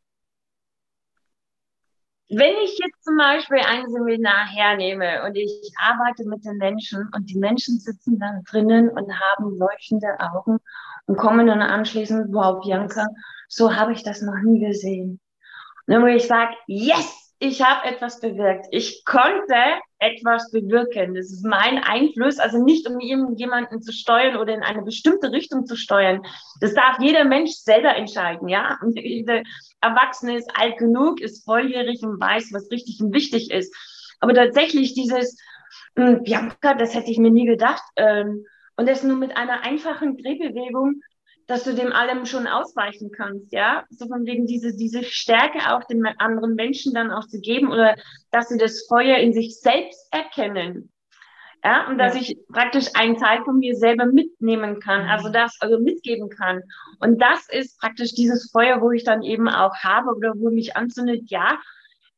[2.34, 7.28] Wenn ich jetzt zum Beispiel ein Seminar hernehme und ich arbeite mit den Menschen und
[7.28, 10.58] die Menschen sitzen dann drinnen und haben leuchtende Augen
[11.06, 13.06] und kommen dann anschließend, wow, Bianca,
[13.48, 15.20] so habe ich das noch nie gesehen.
[15.86, 18.66] Und dann wo ich sage, yes, ich habe etwas bewirkt.
[18.70, 19.54] Ich konnte
[20.02, 21.14] etwas bewirken.
[21.14, 25.64] Das ist mein Einfluss, also nicht um irgendjemanden zu steuern oder in eine bestimmte Richtung
[25.64, 26.22] zu steuern.
[26.60, 28.78] Das darf jeder Mensch selber entscheiden, ja.
[28.82, 29.44] Und der
[29.80, 33.74] Erwachsene ist alt genug, ist volljährig und weiß, was richtig und wichtig ist.
[34.18, 35.38] Aber tatsächlich dieses,
[35.96, 37.82] hm, Bianca, das hätte ich mir nie gedacht.
[37.96, 38.44] Ähm,
[38.76, 41.02] und das nur mit einer einfachen Drehbewegung
[41.46, 43.84] dass du dem allem schon ausweichen kannst, ja.
[43.90, 47.96] So von wegen diese, diese Stärke auch den anderen Menschen dann auch zu geben oder
[48.30, 50.90] dass sie das Feuer in sich selbst erkennen.
[51.64, 52.22] Ja, und dass ja.
[52.22, 55.32] ich praktisch einen Teil von mir selber mitnehmen kann, also mhm.
[55.32, 56.62] das also mitgeben kann.
[56.98, 60.76] Und das ist praktisch dieses Feuer, wo ich dann eben auch habe oder wo mich
[60.76, 61.60] anzündet, ja.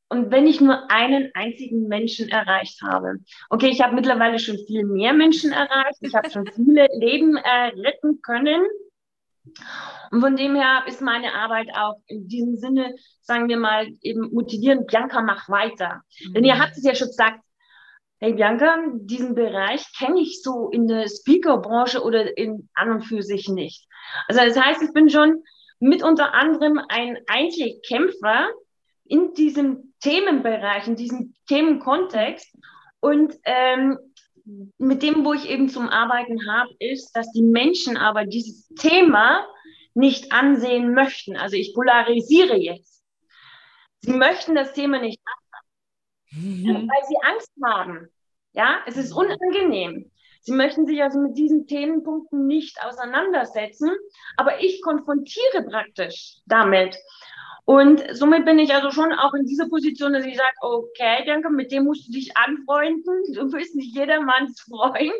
[0.08, 3.16] Und wenn ich nur einen einzigen Menschen erreicht habe,
[3.50, 7.72] okay, ich habe mittlerweile schon viel mehr Menschen erreicht, ich habe schon viele Leben äh,
[7.76, 8.62] retten können,
[10.10, 14.32] und von dem her ist meine Arbeit auch in diesem Sinne, sagen wir mal, eben
[14.32, 16.02] motivierend, Bianca, mach weiter.
[16.28, 16.34] Mhm.
[16.34, 17.40] Denn ihr habt es ja schon gesagt,
[18.20, 23.22] hey Bianca, diesen Bereich kenne ich so in der Speaker-Branche oder in an und für
[23.22, 23.86] sich nicht.
[24.28, 25.42] Also das heißt, ich bin schon
[25.78, 28.48] mit unter anderem ein Einzelkämpfer
[29.04, 32.56] in diesem Themenbereich, in diesem Themenkontext.
[33.00, 33.98] Und ähm,
[34.78, 39.46] mit dem, wo ich eben zum Arbeiten habe, ist, dass die Menschen aber dieses Thema
[39.94, 41.36] nicht ansehen möchten.
[41.36, 43.02] Also ich polarisiere jetzt.
[44.00, 45.20] Sie möchten das Thema nicht
[46.32, 46.88] ansehen, mhm.
[46.88, 48.08] weil sie Angst haben.
[48.52, 50.10] Ja, es ist unangenehm.
[50.42, 53.90] Sie möchten sich also mit diesen Themenpunkten nicht auseinandersetzen,
[54.36, 56.96] aber ich konfrontiere praktisch damit.
[57.66, 61.48] Und somit bin ich also schon auch in dieser Position, dass ich sage, okay, danke,
[61.48, 63.22] mit dem musst du dich anfreunden.
[63.32, 65.12] Du bist nicht jedermanns Freund.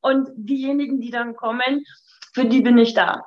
[0.00, 1.84] Und diejenigen, die dann kommen,
[2.32, 3.22] für die bin ich da.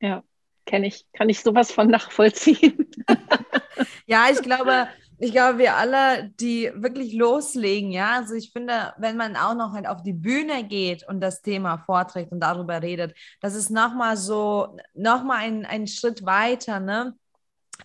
[0.00, 0.24] Ja,
[0.66, 2.90] kenne ich, kann ich sowas von nachvollziehen.
[4.06, 4.88] ja, ich glaube,
[5.22, 9.72] ich glaube, wir alle, die wirklich loslegen, ja, also ich finde, wenn man auch noch
[9.72, 14.16] halt auf die Bühne geht und das Thema vorträgt und darüber redet, das ist nochmal
[14.16, 17.14] so, nochmal ein, ein Schritt weiter, ne?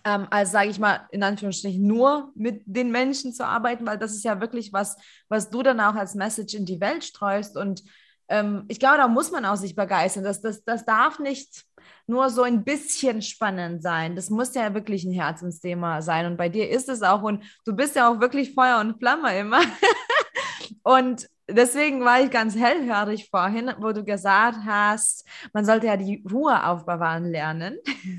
[0.04, 4.14] Ähm, als, sage ich mal, in Anführungsstrichen nur mit den Menschen zu arbeiten, weil das
[4.14, 4.96] ist ja wirklich was,
[5.28, 7.84] was du dann auch als Message in die Welt streust und
[8.28, 10.24] ähm, ich glaube, da muss man auch sich begeistern.
[10.24, 11.64] Das, das, das darf nicht
[12.06, 14.16] nur so ein bisschen spannend sein.
[14.16, 16.26] Das muss ja wirklich ein Herzensthema sein.
[16.26, 17.22] Und bei dir ist es auch.
[17.22, 19.60] Und du bist ja auch wirklich Feuer und Flamme immer.
[20.82, 26.24] Und deswegen war ich ganz hellhörig vorhin, wo du gesagt hast, man sollte ja die
[26.30, 27.78] Ruhe aufbewahren lernen.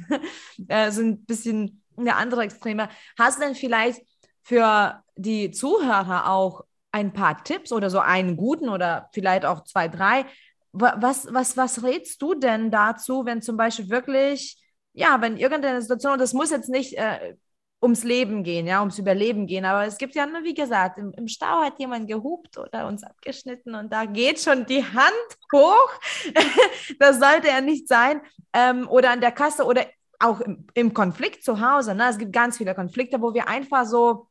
[0.67, 2.89] äh, so ein bisschen eine andere Extreme.
[3.17, 4.01] Hast du denn vielleicht
[4.43, 9.87] für die Zuhörer auch ein paar Tipps oder so einen guten oder vielleicht auch zwei,
[9.87, 10.25] drei?
[10.71, 14.61] Was, was, was rätst du denn dazu, wenn zum Beispiel wirklich,
[14.93, 17.35] ja, wenn irgendeine Situation, das muss jetzt nicht äh,
[17.81, 19.65] ums Leben gehen, ja, ums Überleben gehen.
[19.65, 23.03] Aber es gibt ja nur, wie gesagt, im, im Stau hat jemand gehupt oder uns
[23.03, 25.89] abgeschnitten und da geht schon die Hand hoch.
[26.99, 28.21] das sollte ja nicht sein.
[28.53, 29.85] Ähm, oder an der Kasse oder
[30.19, 31.95] auch im, im Konflikt zu Hause.
[31.95, 32.09] Ne?
[32.09, 34.27] Es gibt ganz viele Konflikte, wo wir einfach so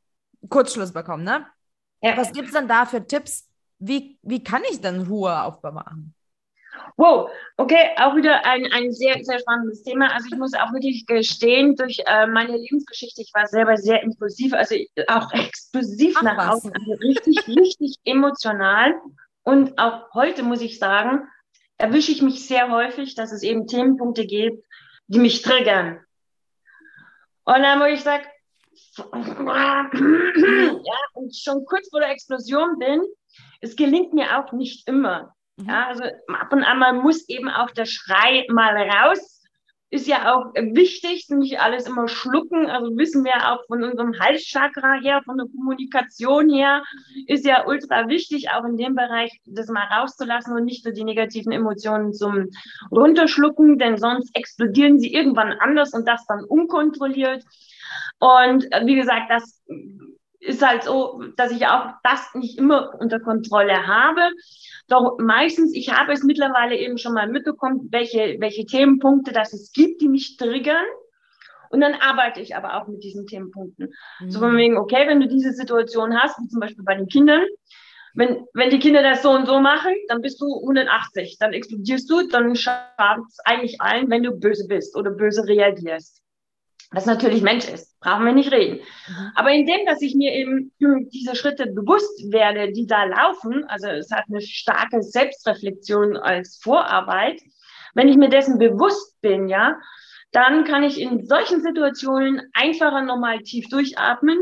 [0.48, 1.24] Kurzschluss bekommen.
[1.24, 1.46] Ne?
[2.00, 2.16] Ja.
[2.16, 3.48] Was gibt es denn da für Tipps?
[3.78, 6.14] Wie, wie kann ich denn Ruhe aufbewahren?
[6.96, 10.12] Wow, okay, auch wieder ein, ein sehr, sehr spannendes Thema.
[10.12, 14.52] Also ich muss auch wirklich gestehen, durch äh, meine Lebensgeschichte, ich war selber sehr impulsiv,
[14.52, 14.74] also
[15.06, 18.94] auch explosiv Ach, nach außen, also richtig, richtig emotional.
[19.42, 21.28] Und auch heute muss ich sagen,
[21.78, 24.64] erwische ich mich sehr häufig, dass es eben Themenpunkte gibt,
[25.06, 26.00] die mich triggern.
[27.44, 28.24] Und dann, wo ich sage,
[30.84, 33.02] ja, und schon kurz vor der Explosion bin,
[33.60, 35.34] es gelingt mir auch nicht immer.
[35.58, 35.70] Ja, mhm.
[35.70, 39.34] also ab und an mal muss eben auch der Schrei mal raus.
[39.90, 42.66] Ist ja auch wichtig, nicht alles immer schlucken.
[42.66, 46.82] Also wissen wir auch von unserem Halschakra her, von der Kommunikation her,
[47.26, 51.04] ist ja ultra wichtig, auch in dem Bereich das mal rauszulassen und nicht so die
[51.04, 52.50] negativen Emotionen zum
[52.90, 57.42] Runterschlucken, denn sonst explodieren sie irgendwann anders und das dann unkontrolliert.
[58.18, 59.62] Und äh, wie gesagt, das
[60.40, 64.22] ist halt so, dass ich auch das nicht immer unter Kontrolle habe.
[64.88, 69.72] Doch meistens, ich habe es mittlerweile eben schon mal mitbekommen, welche, welche Themenpunkte das es
[69.72, 70.84] gibt, die mich triggern.
[71.70, 73.92] Und dann arbeite ich aber auch mit diesen Themenpunkten.
[74.20, 74.30] Mhm.
[74.30, 77.44] So von wegen, okay, wenn du diese Situation hast, wie zum Beispiel bei den Kindern,
[78.14, 82.08] wenn, wenn die Kinder das so und so machen, dann bist du 180, dann explodierst
[82.10, 86.22] du, dann schadet es eigentlich allen, wenn du böse bist oder böse reagierst
[86.90, 88.78] was natürlich Mensch ist, brauchen wir nicht reden.
[89.08, 89.32] Mhm.
[89.34, 94.10] Aber indem, dass ich mir eben diese Schritte bewusst werde, die da laufen, also es
[94.10, 97.42] hat eine starke Selbstreflexion als Vorarbeit,
[97.94, 99.78] wenn ich mir dessen bewusst bin, ja,
[100.32, 104.38] dann kann ich in solchen Situationen einfacher nochmal tief durchatmen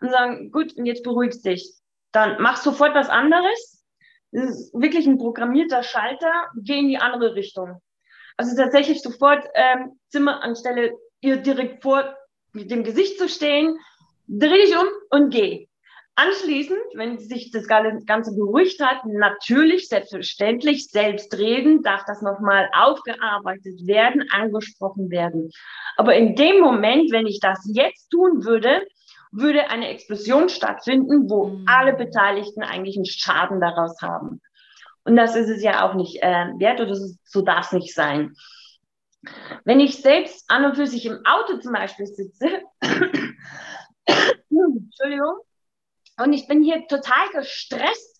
[0.00, 1.74] und sagen, gut, und jetzt beruhigst dich.
[2.12, 3.84] Dann mach sofort was anderes.
[4.30, 7.80] Das ist wirklich ein programmierter Schalter, geh in die andere Richtung.
[8.36, 10.92] Also tatsächlich sofort ähm, Zimmer anstelle
[11.24, 12.14] ihr direkt vor
[12.52, 13.78] mit dem Gesicht zu stehen,
[14.28, 15.66] dreh dich um und geh.
[16.16, 23.84] Anschließend, wenn sich das Ganze beruhigt hat, natürlich, selbstverständlich, selbst reden, darf das nochmal aufgearbeitet
[23.84, 25.50] werden, angesprochen werden.
[25.96, 28.86] Aber in dem Moment, wenn ich das jetzt tun würde,
[29.32, 31.64] würde eine Explosion stattfinden, wo mhm.
[31.66, 34.40] alle Beteiligten eigentlich einen Schaden daraus haben.
[35.02, 38.34] Und das ist es ja auch nicht äh, wert oder so darf es nicht sein.
[39.64, 42.62] Wenn ich selbst an und für sich im Auto zum Beispiel sitze,
[44.06, 45.38] Entschuldigung,
[46.18, 48.14] und ich bin hier total gestresst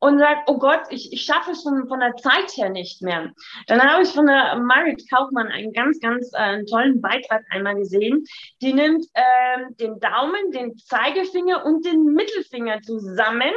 [0.00, 3.32] und sage, oh Gott, ich, ich schaffe es von, von der Zeit her nicht mehr.
[3.66, 8.24] Dann habe ich von der Marit Kaufmann einen ganz, ganz äh, tollen Beitrag einmal gesehen.
[8.62, 13.52] Die nimmt äh, den Daumen, den Zeigefinger und den Mittelfinger zusammen.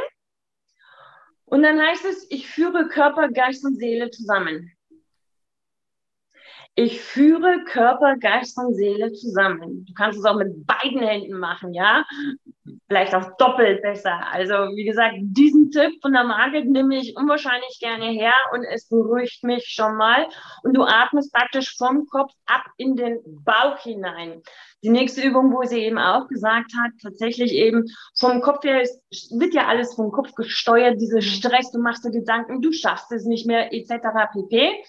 [1.44, 4.72] Und dann heißt es, ich führe Körper, Geist und Seele zusammen.
[6.74, 9.84] Ich führe Körper, Geist und Seele zusammen.
[9.84, 12.06] Du kannst es auch mit beiden Händen machen, ja?
[12.88, 14.26] Vielleicht auch doppelt besser.
[14.32, 18.88] Also, wie gesagt, diesen Tipp von der Margit nehme ich unwahrscheinlich gerne her und es
[18.88, 20.26] beruhigt mich schon mal.
[20.62, 24.40] Und du atmest praktisch vom Kopf ab in den Bauch hinein.
[24.82, 27.84] Die nächste Übung, wo sie eben auch gesagt hat, tatsächlich eben
[28.18, 28.98] vom Kopf her ist,
[29.38, 33.26] wird ja alles vom Kopf gesteuert, diese Stress, du machst dir Gedanken, du schaffst es
[33.26, 33.92] nicht mehr, etc.
[34.32, 34.82] pp.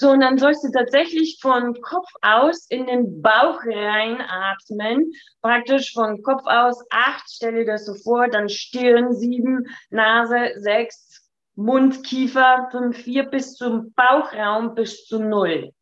[0.00, 5.10] So, und dann sollst du tatsächlich von Kopf aus in den Bauch reinatmen.
[5.42, 11.28] Praktisch von Kopf aus acht, stelle dir das so vor, dann Stirn sieben, Nase sechs,
[11.56, 15.72] Mund, Kiefer fünf, vier bis zum Bauchraum bis zu null.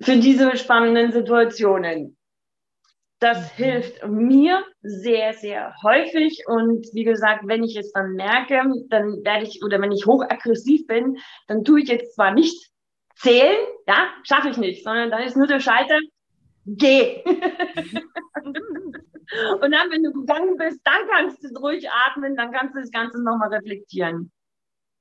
[0.00, 2.16] Für diese spannenden Situationen.
[3.20, 3.64] Das mhm.
[3.64, 6.42] hilft mir sehr, sehr häufig.
[6.46, 10.86] Und wie gesagt, wenn ich es dann merke, dann werde ich, oder wenn ich hochaggressiv
[10.86, 12.70] bin, dann tue ich jetzt zwar nicht
[13.16, 15.98] zählen, ja, schaffe ich nicht, sondern dann ist nur der Schalter,
[16.66, 17.22] geh.
[19.60, 22.90] Und dann, wenn du gegangen bist, dann kannst du ruhig atmen, dann kannst du das
[22.90, 24.30] Ganze nochmal reflektieren.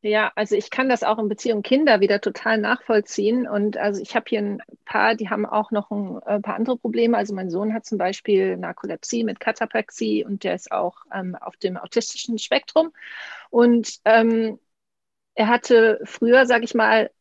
[0.06, 3.48] Ja, also ich kann das auch in Beziehung Kinder wieder total nachvollziehen.
[3.48, 6.78] Und also ich habe hier ein paar, die haben auch noch ein, äh, paar andere
[6.78, 7.16] Probleme.
[7.18, 11.56] Also mein Sohn hat zum Beispiel Narkolepsie mit Katapraxie und der ist auch ähm, auf
[11.56, 12.92] dem autistischen Spektrum.
[13.52, 14.60] Und ähm,
[15.36, 17.12] er hatte früher, sage ich mal,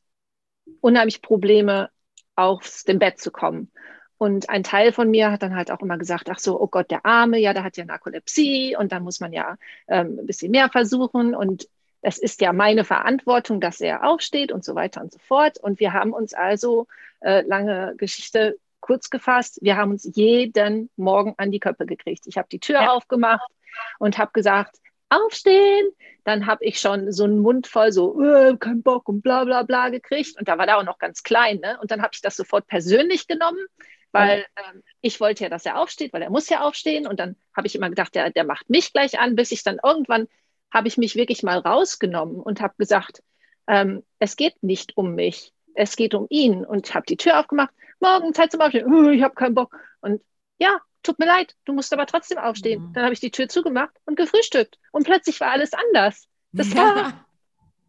[0.80, 1.90] unheimlich Probleme,
[2.36, 3.70] aus dem Bett zu kommen.
[4.18, 6.90] Und ein Teil von mir hat dann halt auch immer gesagt, ach so, oh Gott,
[6.90, 9.56] der Arme, ja, der hat ja Narkolepsie und dann muss man ja
[9.88, 11.34] ähm, ein bisschen mehr versuchen.
[11.34, 11.68] Und
[12.02, 15.58] es ist ja meine Verantwortung, dass er aufsteht und so weiter und so fort.
[15.58, 16.86] Und wir haben uns also,
[17.20, 22.26] äh, lange Geschichte kurz gefasst, wir haben uns jeden Morgen an die Köpfe gekriegt.
[22.26, 22.90] Ich habe die Tür ja.
[22.90, 23.48] aufgemacht
[23.98, 24.76] und habe gesagt,
[25.12, 25.90] aufstehen.
[26.24, 29.62] Dann habe ich schon so einen Mund voll so, äh, kein Bock und bla bla
[29.62, 30.38] bla gekriegt.
[30.38, 31.58] Und da war der auch noch ganz klein.
[31.58, 31.78] Ne?
[31.80, 33.64] Und dann habe ich das sofort persönlich genommen,
[34.12, 37.06] weil ähm, ich wollte ja, dass er aufsteht, weil er muss ja aufstehen.
[37.06, 39.80] Und dann habe ich immer gedacht, der, der macht mich gleich an, bis ich dann
[39.82, 40.28] irgendwann
[40.72, 43.22] habe ich mich wirklich mal rausgenommen und habe gesagt,
[43.68, 47.72] ähm, es geht nicht um mich, es geht um ihn und habe die Tür aufgemacht.
[48.00, 48.92] Morgen Zeit zum Aufstehen.
[48.92, 49.76] Uh, ich habe keinen Bock.
[50.00, 50.22] Und
[50.58, 52.88] ja, tut mir leid, du musst aber trotzdem aufstehen.
[52.88, 52.92] Mhm.
[52.94, 56.28] Dann habe ich die Tür zugemacht und gefrühstückt und plötzlich war alles anders.
[56.52, 57.26] Das war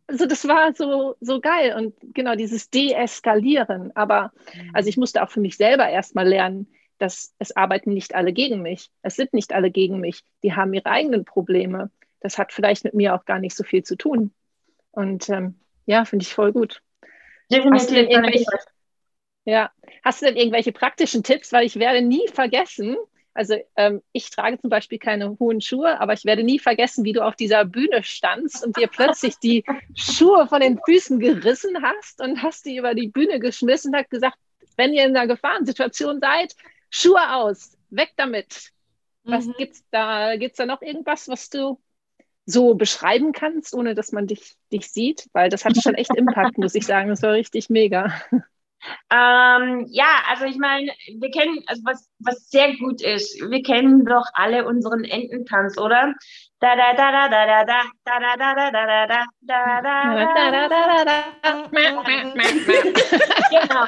[0.06, 3.96] also das war so so geil und genau dieses Deeskalieren.
[3.96, 4.72] Aber mhm.
[4.74, 6.67] also ich musste auch für mich selber erstmal lernen,
[7.00, 8.91] dass es arbeiten nicht alle gegen mich.
[9.02, 10.24] Es sind nicht alle gegen mich.
[10.43, 11.89] Die haben ihre eigenen Probleme
[12.23, 14.33] das hat vielleicht mit mir auch gar nicht so viel zu tun.
[14.91, 16.81] Und ähm, ja, finde ich voll gut.
[17.51, 18.45] Hast du, denn irgendwelche,
[19.45, 19.71] ja,
[20.03, 21.51] hast du denn irgendwelche praktischen Tipps?
[21.51, 22.95] Weil ich werde nie vergessen,
[23.33, 27.13] also ähm, ich trage zum Beispiel keine hohen Schuhe, aber ich werde nie vergessen, wie
[27.13, 32.21] du auf dieser Bühne standst und dir plötzlich die Schuhe von den Füßen gerissen hast
[32.21, 34.38] und hast die über die Bühne geschmissen und hast gesagt,
[34.77, 36.55] wenn ihr in einer Gefahrensituation seid,
[36.89, 38.71] Schuhe aus, weg damit.
[39.23, 39.55] Was mhm.
[39.57, 40.36] gibt's da?
[40.38, 41.79] Gibt's da noch irgendwas, was du
[42.45, 45.29] so beschreiben kannst, ohne dass man dich, dich sieht?
[45.34, 47.10] Weil das hat schon echt Impact, muss ich sagen.
[47.10, 48.13] Das war richtig mega.
[49.10, 54.06] Ähm, ja, also ich meine, wir kennen, also was, was sehr gut ist, wir kennen
[54.06, 56.13] doch alle unseren Ententanz, oder?
[56.60, 60.67] Da da da da da da da da da da da da da da da
[60.67, 61.63] da da
[63.51, 63.88] Genau.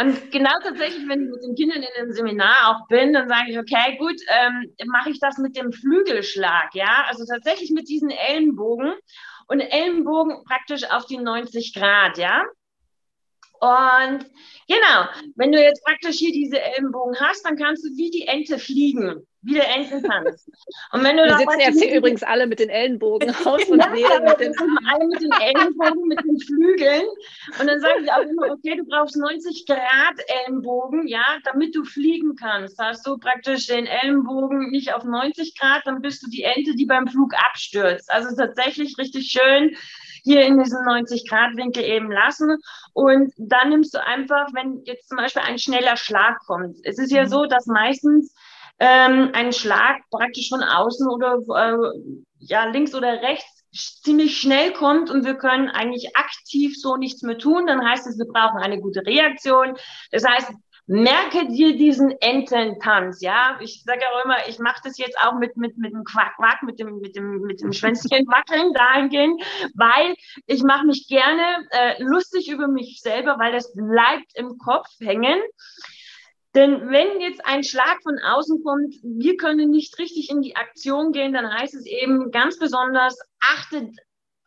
[0.00, 3.50] Und genau tatsächlich, wenn ich mit den Kindern in einem Seminar auch bin, dann sage
[3.50, 8.08] ich, okay, gut, ähm, mache ich das mit dem Flügelschlag, ja, also tatsächlich mit diesen
[8.08, 8.94] Ellenbogen
[9.48, 12.44] und Ellenbogen praktisch auf die 90 Grad, ja.
[13.60, 14.24] Und
[14.66, 18.58] genau, wenn du jetzt praktisch hier diese Ellenbogen hast, dann kannst du wie die Ente
[18.58, 20.50] fliegen, wie der Ententanz.
[20.92, 23.86] Und wenn du Wir sitzen jetzt hier übrigens alle mit den Ellenbogen aus und ja,
[23.86, 24.54] reden mit den
[24.86, 27.04] alle mit den Ellenbogen, mit den Flügeln.
[27.58, 31.84] Und dann sage ich auch immer, okay, du brauchst 90 Grad Ellenbogen, ja, damit du
[31.84, 32.78] fliegen kannst.
[32.78, 36.86] Hast du praktisch den Ellenbogen nicht auf 90 Grad, dann bist du die Ente, die
[36.86, 38.12] beim Flug abstürzt.
[38.12, 39.74] Also tatsächlich richtig schön
[40.22, 42.58] hier in diesem 90-Grad-Winkel eben lassen.
[42.92, 46.76] Und dann nimmst du einfach, wenn jetzt zum Beispiel ein schneller Schlag kommt.
[46.84, 47.28] Es ist ja mhm.
[47.28, 48.34] so, dass meistens
[48.80, 52.00] ähm, ein Schlag praktisch von außen oder äh,
[52.38, 53.60] ja, links oder rechts
[54.02, 58.18] ziemlich schnell kommt und wir können eigentlich aktiv so nichts mehr tun, dann heißt es,
[58.18, 59.76] wir brauchen eine gute Reaktion.
[60.10, 60.50] Das heißt,
[60.86, 63.56] merke dir diesen Ententanz, ja.
[63.60, 66.64] Ich sage auch immer, ich mache das jetzt auch mit, mit, mit dem Quack, Quack,
[66.64, 69.40] mit dem, mit dem, mit dem Schwänzchen wackeln dahingehend,
[69.74, 70.16] weil
[70.46, 75.38] ich mache mich gerne äh, lustig über mich selber, weil das bleibt im Kopf hängen.
[76.54, 81.12] Denn wenn jetzt ein Schlag von außen kommt, wir können nicht richtig in die Aktion
[81.12, 83.90] gehen, dann heißt es eben ganz besonders, achtet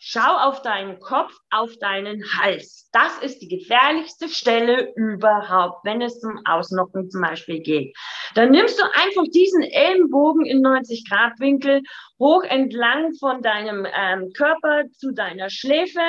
[0.05, 2.89] Schau auf deinen Kopf, auf deinen Hals.
[2.91, 7.95] Das ist die gefährlichste Stelle überhaupt, wenn es zum Ausnocken zum Beispiel geht.
[8.35, 11.83] Dann nimmst du einfach diesen Ellenbogen in 90 Grad Winkel
[12.19, 16.01] hoch entlang von deinem ähm, Körper zu deiner Schläfe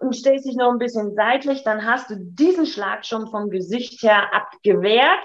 [0.00, 1.62] und stellst dich noch ein bisschen seitlich.
[1.62, 5.24] Dann hast du diesen Schlag schon vom Gesicht her abgewehrt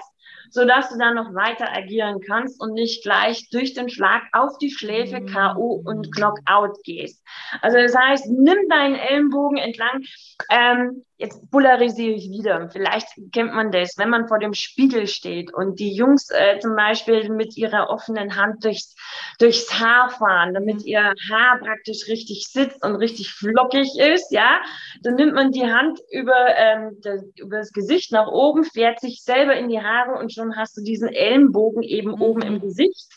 [0.50, 4.70] sodass du dann noch weiter agieren kannst und nicht gleich durch den Schlag auf die
[4.70, 5.26] Schläfe mhm.
[5.26, 5.82] K.O.
[5.84, 7.24] und Knockout gehst.
[7.62, 10.02] Also das heißt, nimm deinen Ellenbogen entlang.
[10.50, 12.68] Ähm, jetzt polarisiere ich wieder.
[12.70, 16.76] Vielleicht kennt man das, wenn man vor dem Spiegel steht und die Jungs äh, zum
[16.76, 18.94] Beispiel mit ihrer offenen Hand durchs,
[19.38, 24.60] durchs Haar fahren, damit ihr Haar praktisch richtig sitzt und richtig flockig ist, ja,
[25.02, 29.22] dann nimmt man die Hand über, ähm, das, über das Gesicht nach oben, fährt sich
[29.22, 32.22] selber in die Haare und schon hast du diesen Ellenbogen eben mhm.
[32.22, 33.10] oben im Gesicht.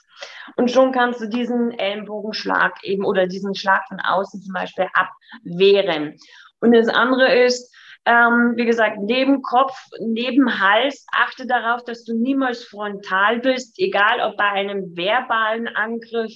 [0.56, 6.18] Und schon kannst du diesen Ellenbogenschlag eben oder diesen Schlag von außen zum Beispiel abwehren.
[6.60, 7.74] Und das andere ist,
[8.06, 14.22] ähm, wie gesagt, neben Kopf, neben Hals, achte darauf, dass du niemals frontal bist, egal
[14.22, 16.34] ob bei einem verbalen Angriff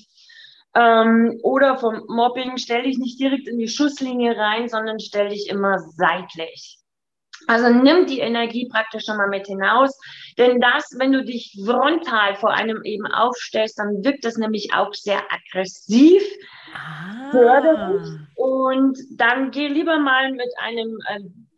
[0.75, 5.47] Ähm, oder vom Mobbing stell dich nicht direkt in die Schusslinie rein, sondern stell dich
[5.47, 6.79] immer seitlich.
[7.47, 9.95] Also nimm die Energie praktisch schon mal mit hinaus.
[10.37, 14.93] Denn das, wenn du dich frontal vor einem eben aufstellst, dann wirkt das nämlich auch
[14.93, 16.23] sehr aggressiv,
[16.73, 17.29] ah.
[18.35, 20.97] Und dann geh lieber mal mit einem,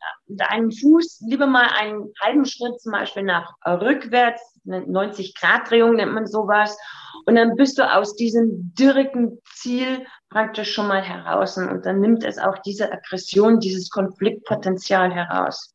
[0.05, 5.95] äh, mit einem Fuß, lieber mal einen halben Schritt zum Beispiel nach rückwärts, eine 90-Grad-Drehung
[5.95, 6.77] nennt man sowas.
[7.25, 11.57] Und dann bist du aus diesem direkten Ziel praktisch schon mal heraus.
[11.57, 15.73] Und dann nimmt es auch diese Aggression, dieses Konfliktpotenzial heraus.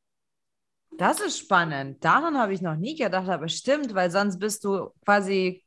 [0.96, 2.04] Das ist spannend.
[2.04, 5.64] Daran habe ich noch nie gedacht, aber stimmt, weil sonst bist du quasi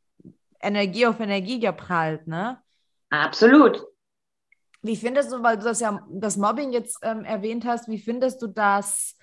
[0.62, 2.62] Energie auf Energie geprallt, ne?
[3.10, 3.84] Absolut.
[4.84, 8.42] Wie findest du, weil du das ja das Mobbing jetzt ähm, erwähnt hast, wie findest
[8.42, 9.16] du das?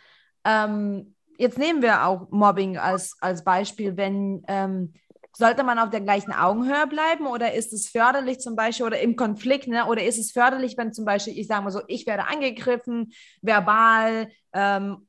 [0.45, 4.95] Ähm, jetzt nehmen wir auch Mobbing als, als Beispiel, wenn ähm,
[5.37, 9.17] sollte man auf der gleichen Augenhöhe bleiben oder ist es förderlich zum Beispiel oder im
[9.17, 9.87] Konflikt, ne?
[9.87, 14.31] Oder ist es förderlich, wenn zum Beispiel, ich sage mal so, ich werde angegriffen, verbal
[14.53, 15.07] ähm,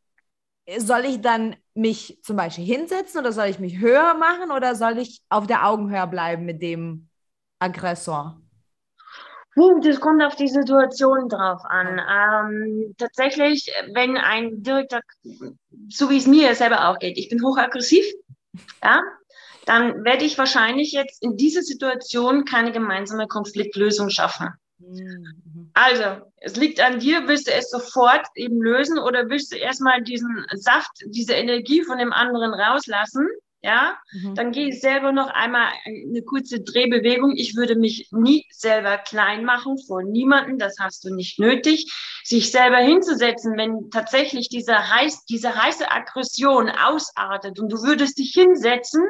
[0.77, 4.99] soll ich dann mich zum Beispiel hinsetzen oder soll ich mich höher machen oder soll
[4.99, 7.09] ich auf der Augenhöhe bleiben mit dem
[7.59, 8.40] Aggressor?
[9.55, 11.99] Das kommt auf die Situation drauf an.
[11.99, 15.01] Ähm, tatsächlich, wenn ein Direktor,
[15.89, 18.05] so wie es mir selber auch geht, ich bin hochaggressiv,
[18.81, 19.01] ja,
[19.65, 24.49] dann werde ich wahrscheinlich jetzt in dieser Situation keine gemeinsame Konfliktlösung schaffen.
[24.79, 25.69] Mhm.
[25.73, 30.01] Also, es liegt an dir, willst du es sofort eben lösen oder willst du erstmal
[30.01, 33.27] diesen Saft, diese Energie von dem anderen rauslassen?
[33.63, 34.33] Ja, mhm.
[34.33, 37.35] dann gehe ich selber noch einmal eine kurze Drehbewegung.
[37.35, 40.57] Ich würde mich nie selber klein machen vor niemanden.
[40.57, 41.93] Das hast du nicht nötig,
[42.23, 48.31] sich selber hinzusetzen, wenn tatsächlich diese, heiß, diese heiße Aggression ausartet und du würdest dich
[48.33, 49.03] hinsetzen,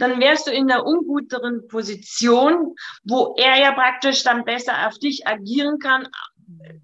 [0.00, 2.74] dann wärst du in der unguteren Position,
[3.04, 6.08] wo er ja praktisch dann besser auf dich agieren kann,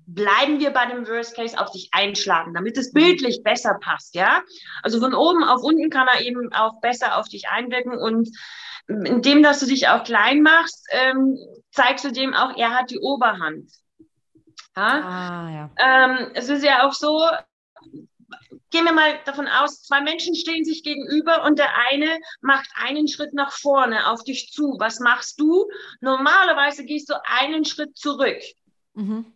[0.06, 4.42] bleiben wir bei dem Worst Case auf dich einschlagen, damit es bildlich besser passt, ja?
[4.82, 8.28] Also von oben auf unten kann er eben auch besser auf dich einwirken und
[8.88, 11.38] indem, dass du dich auch klein machst, ähm,
[11.70, 13.70] zeigst du dem auch, er hat die Oberhand.
[14.76, 15.00] Ja?
[15.00, 15.70] Ah, ja.
[15.78, 17.24] Ähm, es ist ja auch so,
[18.70, 23.06] gehen wir mal davon aus, zwei Menschen stehen sich gegenüber und der eine macht einen
[23.06, 24.76] Schritt nach vorne auf dich zu.
[24.80, 25.68] Was machst du?
[26.00, 28.42] Normalerweise gehst du einen Schritt zurück.
[28.94, 29.32] Mhm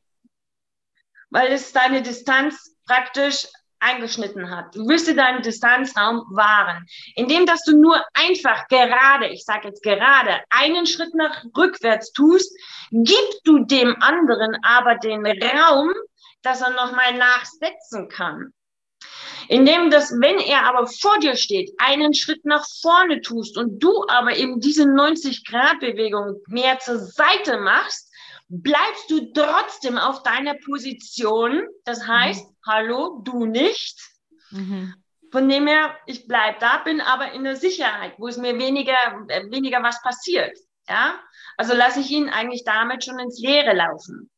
[1.35, 3.49] weil es deine Distanz praktisch
[3.81, 4.75] eingeschnitten hat.
[4.77, 6.87] Du willst dir deinen Distanzraum wahren.
[7.17, 12.57] Indem, dass du nur einfach gerade, ich sage jetzt gerade, einen Schritt nach rückwärts tust,
[12.93, 15.93] gibst du dem anderen aber den Raum,
[16.43, 18.55] dass er nochmal nachsetzen kann.
[19.49, 24.07] Indem dass, wenn er aber vor dir steht, einen Schritt nach vorne tust und du
[24.09, 28.14] aber eben diese 90-Grad-Bewegung mehr zur Seite machst,
[28.63, 31.67] bleibst du trotzdem auf deiner Position.
[31.85, 32.57] Das heißt, mhm.
[32.67, 34.01] hallo, du nicht.
[34.51, 34.95] Mhm.
[35.33, 39.27] Von dem her, ich bleibe da, bin aber in der Sicherheit, wo es mir weniger,
[39.29, 40.57] äh, weniger was passiert.
[40.89, 41.19] Ja,
[41.57, 44.31] also lasse ich ihn eigentlich damit schon ins Leere laufen.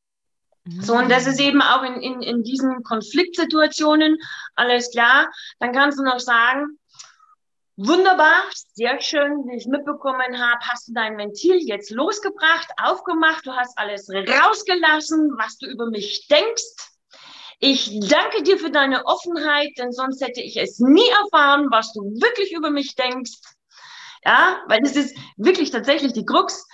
[0.65, 0.81] Mhm.
[0.81, 4.17] So, und das ist eben auch in, in, in diesen Konfliktsituationen
[4.55, 5.31] alles klar.
[5.59, 6.79] Dann kannst du noch sagen,
[7.79, 13.53] Wunderbar, sehr schön, wie ich mitbekommen habe, hast du dein Ventil jetzt losgebracht, aufgemacht, du
[13.53, 16.65] hast alles rausgelassen, was du über mich denkst.
[17.59, 22.01] Ich danke dir für deine Offenheit, denn sonst hätte ich es nie erfahren, was du
[22.01, 23.41] wirklich über mich denkst.
[24.25, 26.67] Ja, weil es ist wirklich tatsächlich die Krux.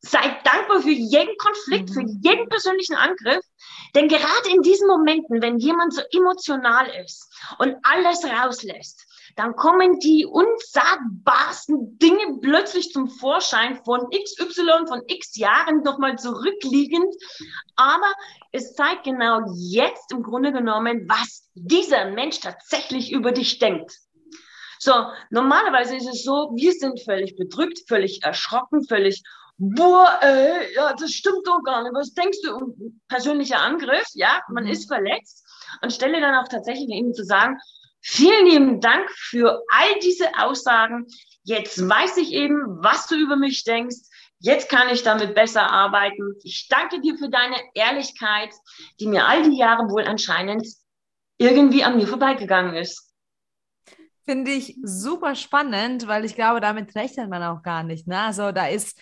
[0.00, 1.94] Seid dankbar für jeden Konflikt, mhm.
[1.94, 3.44] für jeden persönlichen Angriff.
[3.94, 9.05] Denn gerade in diesen Momenten, wenn jemand so emotional ist und alles rauslässt,
[9.36, 17.14] dann kommen die unsagbarsten Dinge plötzlich zum Vorschein von XY, von x Jahren nochmal zurückliegend.
[17.76, 18.12] Aber
[18.52, 23.92] es zeigt genau jetzt im Grunde genommen, was dieser Mensch tatsächlich über dich denkt.
[24.78, 24.92] So,
[25.30, 29.22] normalerweise ist es so, wir sind völlig bedrückt, völlig erschrocken, völlig
[29.58, 31.94] boah, ey, ja, das stimmt doch gar nicht.
[31.94, 32.74] Was denkst du?
[33.08, 34.70] Persönlicher Angriff, ja, man mhm.
[34.70, 35.44] ist verletzt.
[35.82, 37.58] Und stelle dann auch tatsächlich eben zu sagen,
[38.08, 41.06] Vielen lieben Dank für all diese Aussagen.
[41.42, 43.96] Jetzt weiß ich eben, was du über mich denkst.
[44.38, 46.36] Jetzt kann ich damit besser arbeiten.
[46.44, 48.50] Ich danke dir für deine Ehrlichkeit,
[49.00, 50.68] die mir all die Jahre wohl anscheinend
[51.36, 53.12] irgendwie an mir vorbeigegangen ist.
[54.24, 58.06] Finde ich super spannend, weil ich glaube, damit rechnet man auch gar nicht.
[58.06, 58.20] Ne?
[58.20, 59.00] Also da ist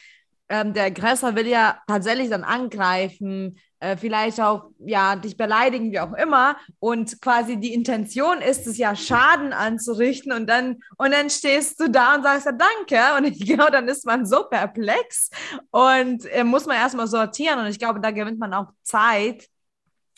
[0.49, 6.01] ähm, der Aggressor will ja tatsächlich dann angreifen, äh, vielleicht auch ja dich beleidigen, wie
[6.01, 6.57] auch immer.
[6.79, 11.91] Und quasi die Intention ist es ja, Schaden anzurichten und dann, und dann stehst du
[11.91, 12.99] da und sagst ja danke.
[13.19, 15.31] Und ich glaube, dann ist man so perplex
[15.71, 17.59] und äh, muss man erstmal sortieren.
[17.59, 19.49] Und ich glaube, da gewinnt man auch Zeit,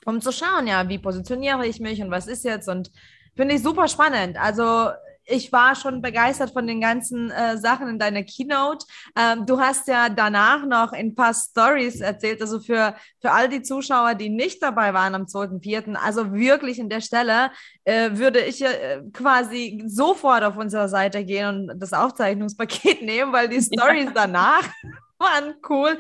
[0.05, 2.93] um zu schauen, ja, wie positioniere ich mich und was ist jetzt und
[3.35, 4.39] finde ich super spannend.
[4.41, 4.91] Also
[5.27, 8.87] ich war schon begeistert von den ganzen äh, Sachen in deiner Keynote.
[9.17, 13.63] Ähm, du hast ja danach noch ein paar Stories erzählt, also für, für all die
[13.63, 17.51] Zuschauer, die nicht dabei waren am 2.4., also wirklich in der Stelle
[17.85, 23.49] äh, würde ich äh, quasi sofort auf unserer Seite gehen und das Aufzeichnungspaket nehmen, weil
[23.49, 24.63] die Stories danach
[25.19, 25.99] waren cool.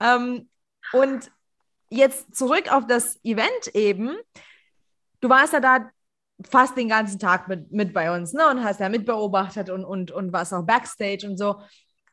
[0.00, 0.48] Ähm,
[0.92, 1.30] und
[1.88, 4.16] jetzt zurück auf das Event eben.
[5.20, 5.90] Du warst ja da
[6.44, 8.48] fast den ganzen Tag mit, mit bei uns ne?
[8.48, 11.60] und hast ja mitbeobachtet und, und, und warst auch Backstage und so.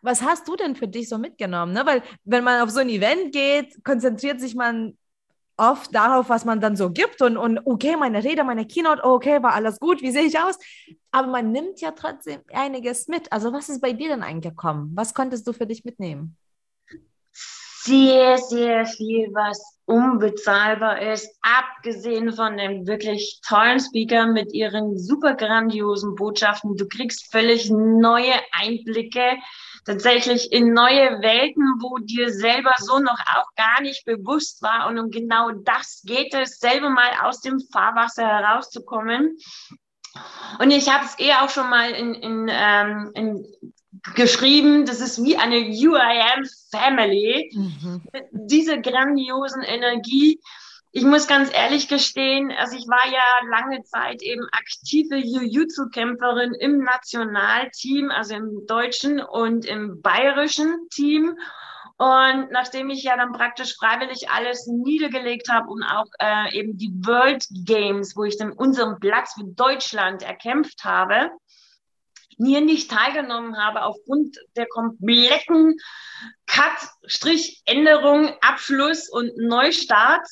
[0.02, 1.74] Was hast du denn für dich so mitgenommen?
[1.74, 1.86] Ne?
[1.86, 4.98] Weil wenn man auf so ein Event geht, konzentriert sich man
[5.56, 9.42] oft darauf, was man dann so gibt und, und okay, meine Rede, meine Keynote, okay,
[9.44, 10.58] war alles gut, wie sehe ich aus?
[11.12, 13.32] Aber man nimmt ja trotzdem einiges mit.
[13.32, 14.92] Also was ist bei dir denn eingekommen?
[14.96, 16.38] Was konntest du für dich mitnehmen?
[17.84, 25.36] Sehr, sehr viel, was unbezahlbar ist, abgesehen von dem wirklich tollen Speaker mit ihren super
[25.36, 26.78] grandiosen Botschaften.
[26.78, 29.38] Du kriegst völlig neue Einblicke,
[29.86, 34.88] tatsächlich in neue Welten, wo dir selber so noch auch gar nicht bewusst war.
[34.88, 39.38] Und um genau das geht es, selber mal aus dem Fahrwasser herauszukommen.
[40.60, 43.46] Und ich habe es eher auch schon mal in, in, ähm, in
[44.16, 47.52] geschrieben, das ist wie eine UIM Family.
[47.54, 48.02] Mhm.
[48.32, 50.40] Diese grandiosen Energie.
[50.92, 56.84] Ich muss ganz ehrlich gestehen, also ich war ja lange Zeit eben aktive Jiu-Jitsu-Kämpferin im
[56.84, 61.36] Nationalteam, also im deutschen und im bayerischen Team.
[61.98, 66.92] Und nachdem ich ja dann praktisch freiwillig alles niedergelegt habe und auch äh, eben die
[67.06, 71.32] World Games, wo ich dann unseren Platz für Deutschland erkämpft habe,
[72.40, 75.78] mir nicht teilgenommen habe aufgrund der kompletten
[76.48, 80.28] Cut, Strich, Änderung, Abschluss und Neustart,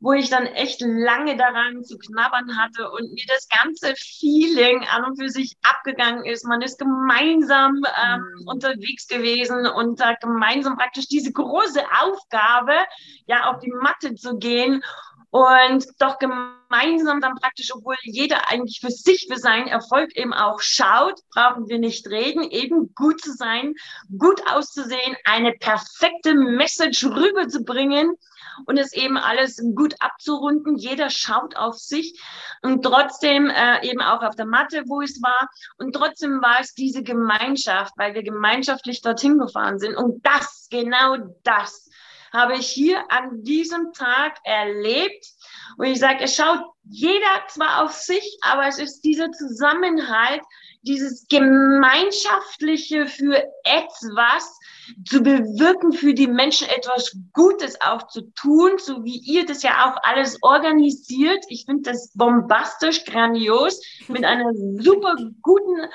[0.00, 5.04] wo ich dann echt lange daran zu knabbern hatte und mir das ganze Feeling an
[5.04, 6.44] und für sich abgegangen ist.
[6.44, 8.48] Man ist gemeinsam ähm, mhm.
[8.48, 12.74] unterwegs gewesen und da gemeinsam praktisch diese große Aufgabe,
[13.26, 14.82] ja, auf die Matte zu gehen
[15.34, 20.60] und doch gemeinsam dann praktisch, obwohl jeder eigentlich für sich, für seinen Erfolg eben auch
[20.60, 23.74] schaut, brauchen wir nicht reden, eben gut zu sein,
[24.16, 28.14] gut auszusehen, eine perfekte Message rüberzubringen
[28.66, 30.76] und es eben alles gut abzurunden.
[30.76, 32.22] Jeder schaut auf sich
[32.62, 35.48] und trotzdem äh, eben auch auf der Matte, wo es war.
[35.78, 39.96] Und trotzdem war es diese Gemeinschaft, weil wir gemeinschaftlich dorthin gefahren sind.
[39.96, 41.90] Und das, genau das
[42.34, 45.24] habe ich hier an diesem Tag erlebt.
[45.78, 50.42] Und ich sage, es schaut jeder zwar auf sich, aber es ist dieser Zusammenhalt,
[50.82, 54.58] dieses Gemeinschaftliche für etwas
[55.08, 59.86] zu bewirken, für die Menschen etwas Gutes auch zu tun, so wie ihr das ja
[59.86, 61.42] auch alles organisiert.
[61.48, 65.88] Ich finde das bombastisch, grandios, mit einer super guten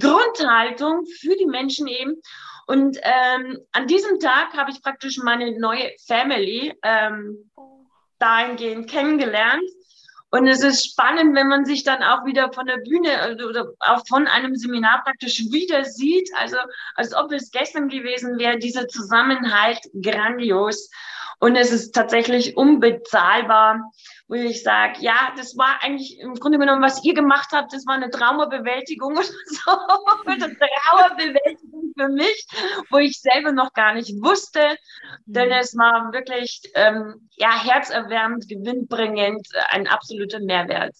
[0.00, 2.20] Grundhaltung für die Menschen eben.
[2.66, 7.50] Und ähm, an diesem Tag habe ich praktisch meine neue Family ähm,
[8.18, 9.64] dahingehend kennengelernt.
[10.30, 14.04] Und es ist spannend, wenn man sich dann auch wieder von der Bühne oder auch
[14.08, 16.56] von einem Seminar praktisch wieder sieht, also
[16.96, 20.90] als ob es gestern gewesen wäre, dieser Zusammenhalt grandios.
[21.38, 23.92] Und es ist tatsächlich unbezahlbar,
[24.26, 27.86] wo ich sage, ja, das war eigentlich im Grunde genommen, was ihr gemacht habt, das
[27.86, 29.70] war eine Traumabewältigung oder so,
[30.26, 32.46] eine Trauerbewältigung für mich,
[32.90, 34.60] wo ich selber noch gar nicht wusste,
[35.26, 35.54] denn mhm.
[35.60, 40.94] es war wirklich ähm, ja herzerwärmend, gewinnbringend, ein absoluter Mehrwert.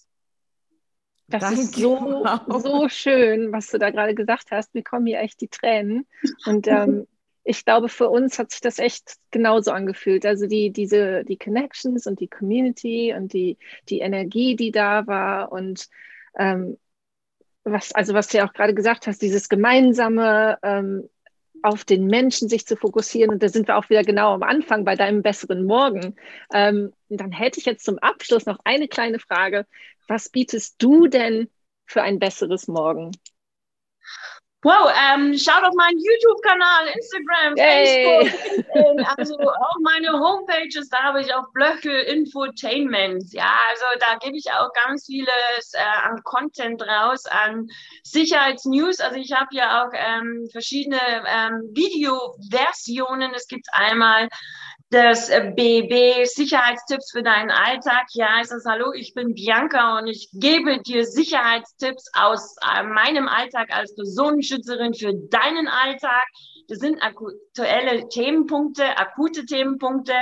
[1.28, 1.60] Das Danke.
[1.60, 4.74] ist so, so schön, was du da gerade gesagt hast.
[4.74, 6.06] Mir kommen hier echt die Tränen.
[6.44, 7.06] Und ähm,
[7.44, 10.26] ich glaube, für uns hat sich das echt genauso angefühlt.
[10.26, 15.50] Also die, diese, die Connections und die Community und die, die Energie, die da war
[15.50, 15.88] und
[16.38, 16.76] ähm,
[17.64, 21.08] was, also was du ja auch gerade gesagt hast, dieses gemeinsame ähm,
[21.62, 23.30] auf den Menschen sich zu fokussieren.
[23.30, 26.14] Und da sind wir auch wieder genau am Anfang bei deinem besseren Morgen.
[26.52, 29.66] Ähm, dann hätte ich jetzt zum Abschluss noch eine kleine Frage.
[30.06, 31.48] Was bietest du denn
[31.86, 33.12] für ein besseres Morgen?
[34.64, 38.30] Wow, ähm, schaut auf meinen YouTube-Kanal, Instagram, Yay.
[38.30, 43.30] Facebook, also auch meine Homepages, da habe ich auch Blöcke, Infotainment.
[43.34, 47.68] Ja, also da gebe ich auch ganz vieles äh, an Content raus, an
[48.04, 49.00] Sicherheitsnews.
[49.00, 53.34] Also ich habe ja auch ähm, verschiedene ähm, Videoversionen.
[53.34, 54.30] Es gibt einmal
[54.90, 58.06] das BB äh, Sicherheitstipps für deinen Alltag.
[58.12, 63.28] Ja, ist das Hallo, ich bin Bianca und ich gebe dir Sicherheitstipps aus äh, meinem
[63.28, 66.26] Alltag als Personenschützerin für deinen Alltag.
[66.68, 70.14] Das sind aktuelle Themenpunkte, akute Themenpunkte.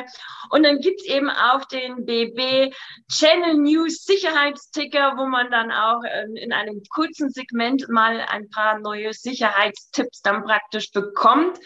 [0.51, 2.74] Und dann gibt's eben auch den BB
[3.11, 8.78] Channel News Sicherheitsticker, wo man dann auch ähm, in einem kurzen Segment mal ein paar
[8.78, 11.59] neue Sicherheitstipps dann praktisch bekommt,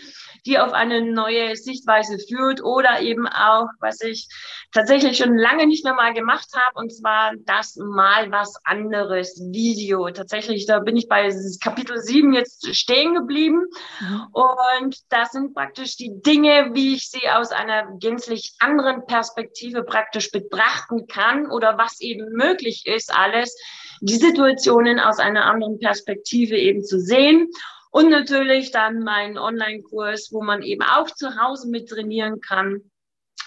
[0.44, 4.28] die auf eine neue Sichtweise führt oder eben auch, was ich
[4.72, 10.10] tatsächlich schon lange nicht mehr mal gemacht habe, und zwar das mal was anderes Video.
[10.10, 11.30] Tatsächlich, da bin ich bei
[11.62, 13.66] Kapitel 7 jetzt stehen geblieben.
[14.00, 14.26] Mhm.
[14.74, 20.30] Und das sind praktisch die Dinge, wie ich sie aus einer gänzlich anderen Perspektive praktisch
[20.30, 23.56] betrachten kann oder was eben möglich ist, alles,
[24.00, 27.50] die Situationen aus einer anderen Perspektive eben zu sehen.
[27.90, 32.90] Und natürlich dann mein Online-Kurs, wo man eben auch zu Hause mit trainieren kann.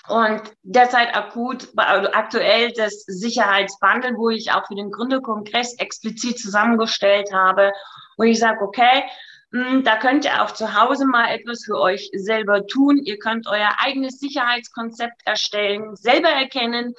[0.07, 7.31] Und derzeit akut, also aktuell das Sicherheitsbundle, wo ich auch für den Gründerkongress explizit zusammengestellt
[7.31, 7.71] habe,
[8.17, 9.03] wo ich sage, okay,
[9.51, 12.97] da könnt ihr auch zu Hause mal etwas für euch selber tun.
[12.97, 16.93] Ihr könnt euer eigenes Sicherheitskonzept erstellen, selber erkennen,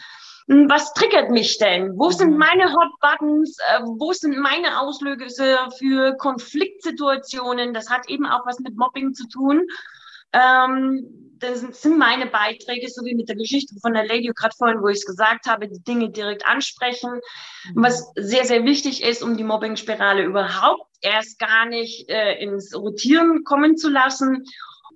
[0.51, 1.97] hm, was triggert mich denn?
[1.97, 2.39] Wo sind mhm.
[2.39, 3.57] meine Hot Buttons?
[3.59, 7.73] Äh, wo sind meine Auslöser für Konfliktsituationen?
[7.73, 9.63] Das hat eben auch was mit Mobbing zu tun.
[10.33, 14.83] Ähm, das sind meine Beiträge, so wie mit der Geschichte von der Lady gerade vorhin,
[14.83, 17.21] wo ich es gesagt habe, die Dinge direkt ansprechen.
[17.75, 17.83] Mhm.
[17.83, 23.45] Was sehr, sehr wichtig ist, um die Mobbing-Spirale überhaupt erst gar nicht äh, ins Rotieren
[23.45, 24.45] kommen zu lassen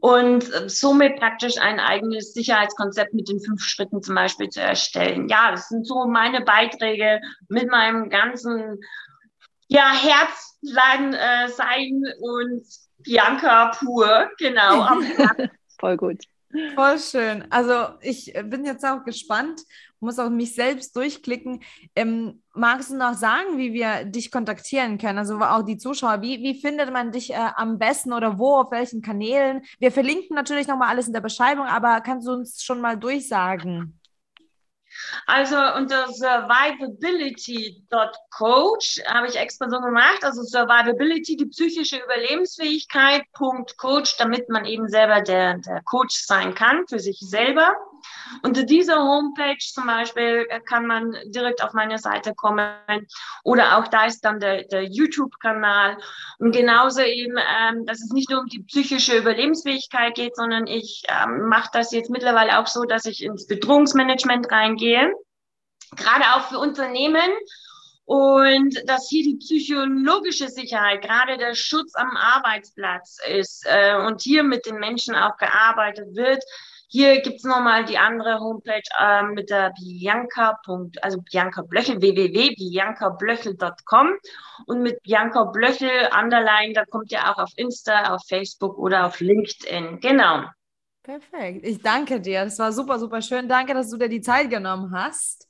[0.01, 5.29] und äh, somit praktisch ein eigenes Sicherheitskonzept mit den fünf Schritten zum Beispiel zu erstellen.
[5.29, 8.81] Ja, das sind so meine Beiträge mit meinem ganzen
[9.69, 12.65] ja, Herzlein äh, sein und
[12.99, 15.01] Bianca pur, genau.
[15.79, 16.25] Voll gut.
[16.77, 17.45] Voll schön.
[17.51, 19.63] Also ich bin jetzt auch gespannt,
[19.99, 21.63] muss auch mich selbst durchklicken.
[21.97, 25.19] Ähm, magst du noch sagen, wie wir dich kontaktieren können?
[25.19, 28.71] Also auch die Zuschauer, wie, wie findet man dich äh, am besten oder wo, auf
[28.71, 29.63] welchen Kanälen?
[29.81, 33.99] Wir verlinken natürlich nochmal alles in der Beschreibung, aber kannst du uns schon mal durchsagen?
[35.27, 40.23] Also unter survivability.coach habe ich extra so gemacht.
[40.23, 46.55] Also Survivability, die psychische Überlebensfähigkeit, Punkt Coach, damit man eben selber der, der Coach sein
[46.55, 47.77] kann für sich selber.
[48.43, 52.75] Unter dieser Homepage zum Beispiel kann man direkt auf meine Seite kommen.
[53.45, 55.99] Oder auch da ist dann der, der YouTube-Kanal.
[56.39, 61.03] Und genauso eben, ähm, dass es nicht nur um die psychische Überlebensfähigkeit geht, sondern ich
[61.09, 65.13] ähm, mache das jetzt mittlerweile auch so, dass ich ins Bedrohungsmanagement reingehe,
[65.97, 67.31] gerade auch für Unternehmen.
[68.07, 74.43] Und dass hier die psychologische Sicherheit, gerade der Schutz am Arbeitsplatz ist äh, und hier
[74.43, 76.45] mit den Menschen auch gearbeitet wird,
[76.95, 80.61] hier gibt's nochmal die andere Homepage äh, mit der Bianca.
[81.03, 84.11] also Bianca Blöchel, www.biancablöchel.com
[84.67, 89.19] und mit Bianca Blöchel, Underline, da kommt ihr auch auf Insta, auf Facebook oder auf
[89.19, 89.99] LinkedIn.
[89.99, 90.45] Genau.
[91.03, 91.67] Perfekt.
[91.67, 92.45] Ich danke dir.
[92.45, 93.49] Das war super, super schön.
[93.49, 95.49] Danke, dass du dir die Zeit genommen hast.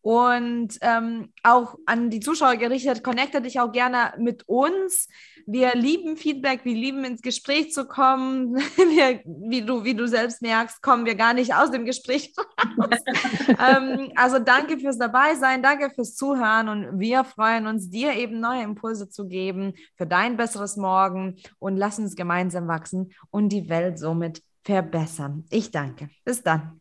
[0.00, 5.10] Und ähm, auch an die Zuschauer gerichtet, connecte dich auch gerne mit uns.
[5.50, 8.56] Wir lieben Feedback, wir lieben ins Gespräch zu kommen.
[8.76, 12.34] Wir, wie, du, wie du selbst merkst, kommen wir gar nicht aus dem Gespräch
[13.48, 18.62] ähm, also danke fürs Dabeisein, danke fürs Zuhören und wir freuen uns, dir eben neue
[18.62, 23.98] Impulse zu geben für dein besseres Morgen und lass uns gemeinsam wachsen und die Welt
[23.98, 25.44] somit verbessern.
[25.50, 26.10] Ich danke.
[26.24, 26.80] Bis dann.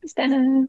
[0.00, 0.68] Bis dann.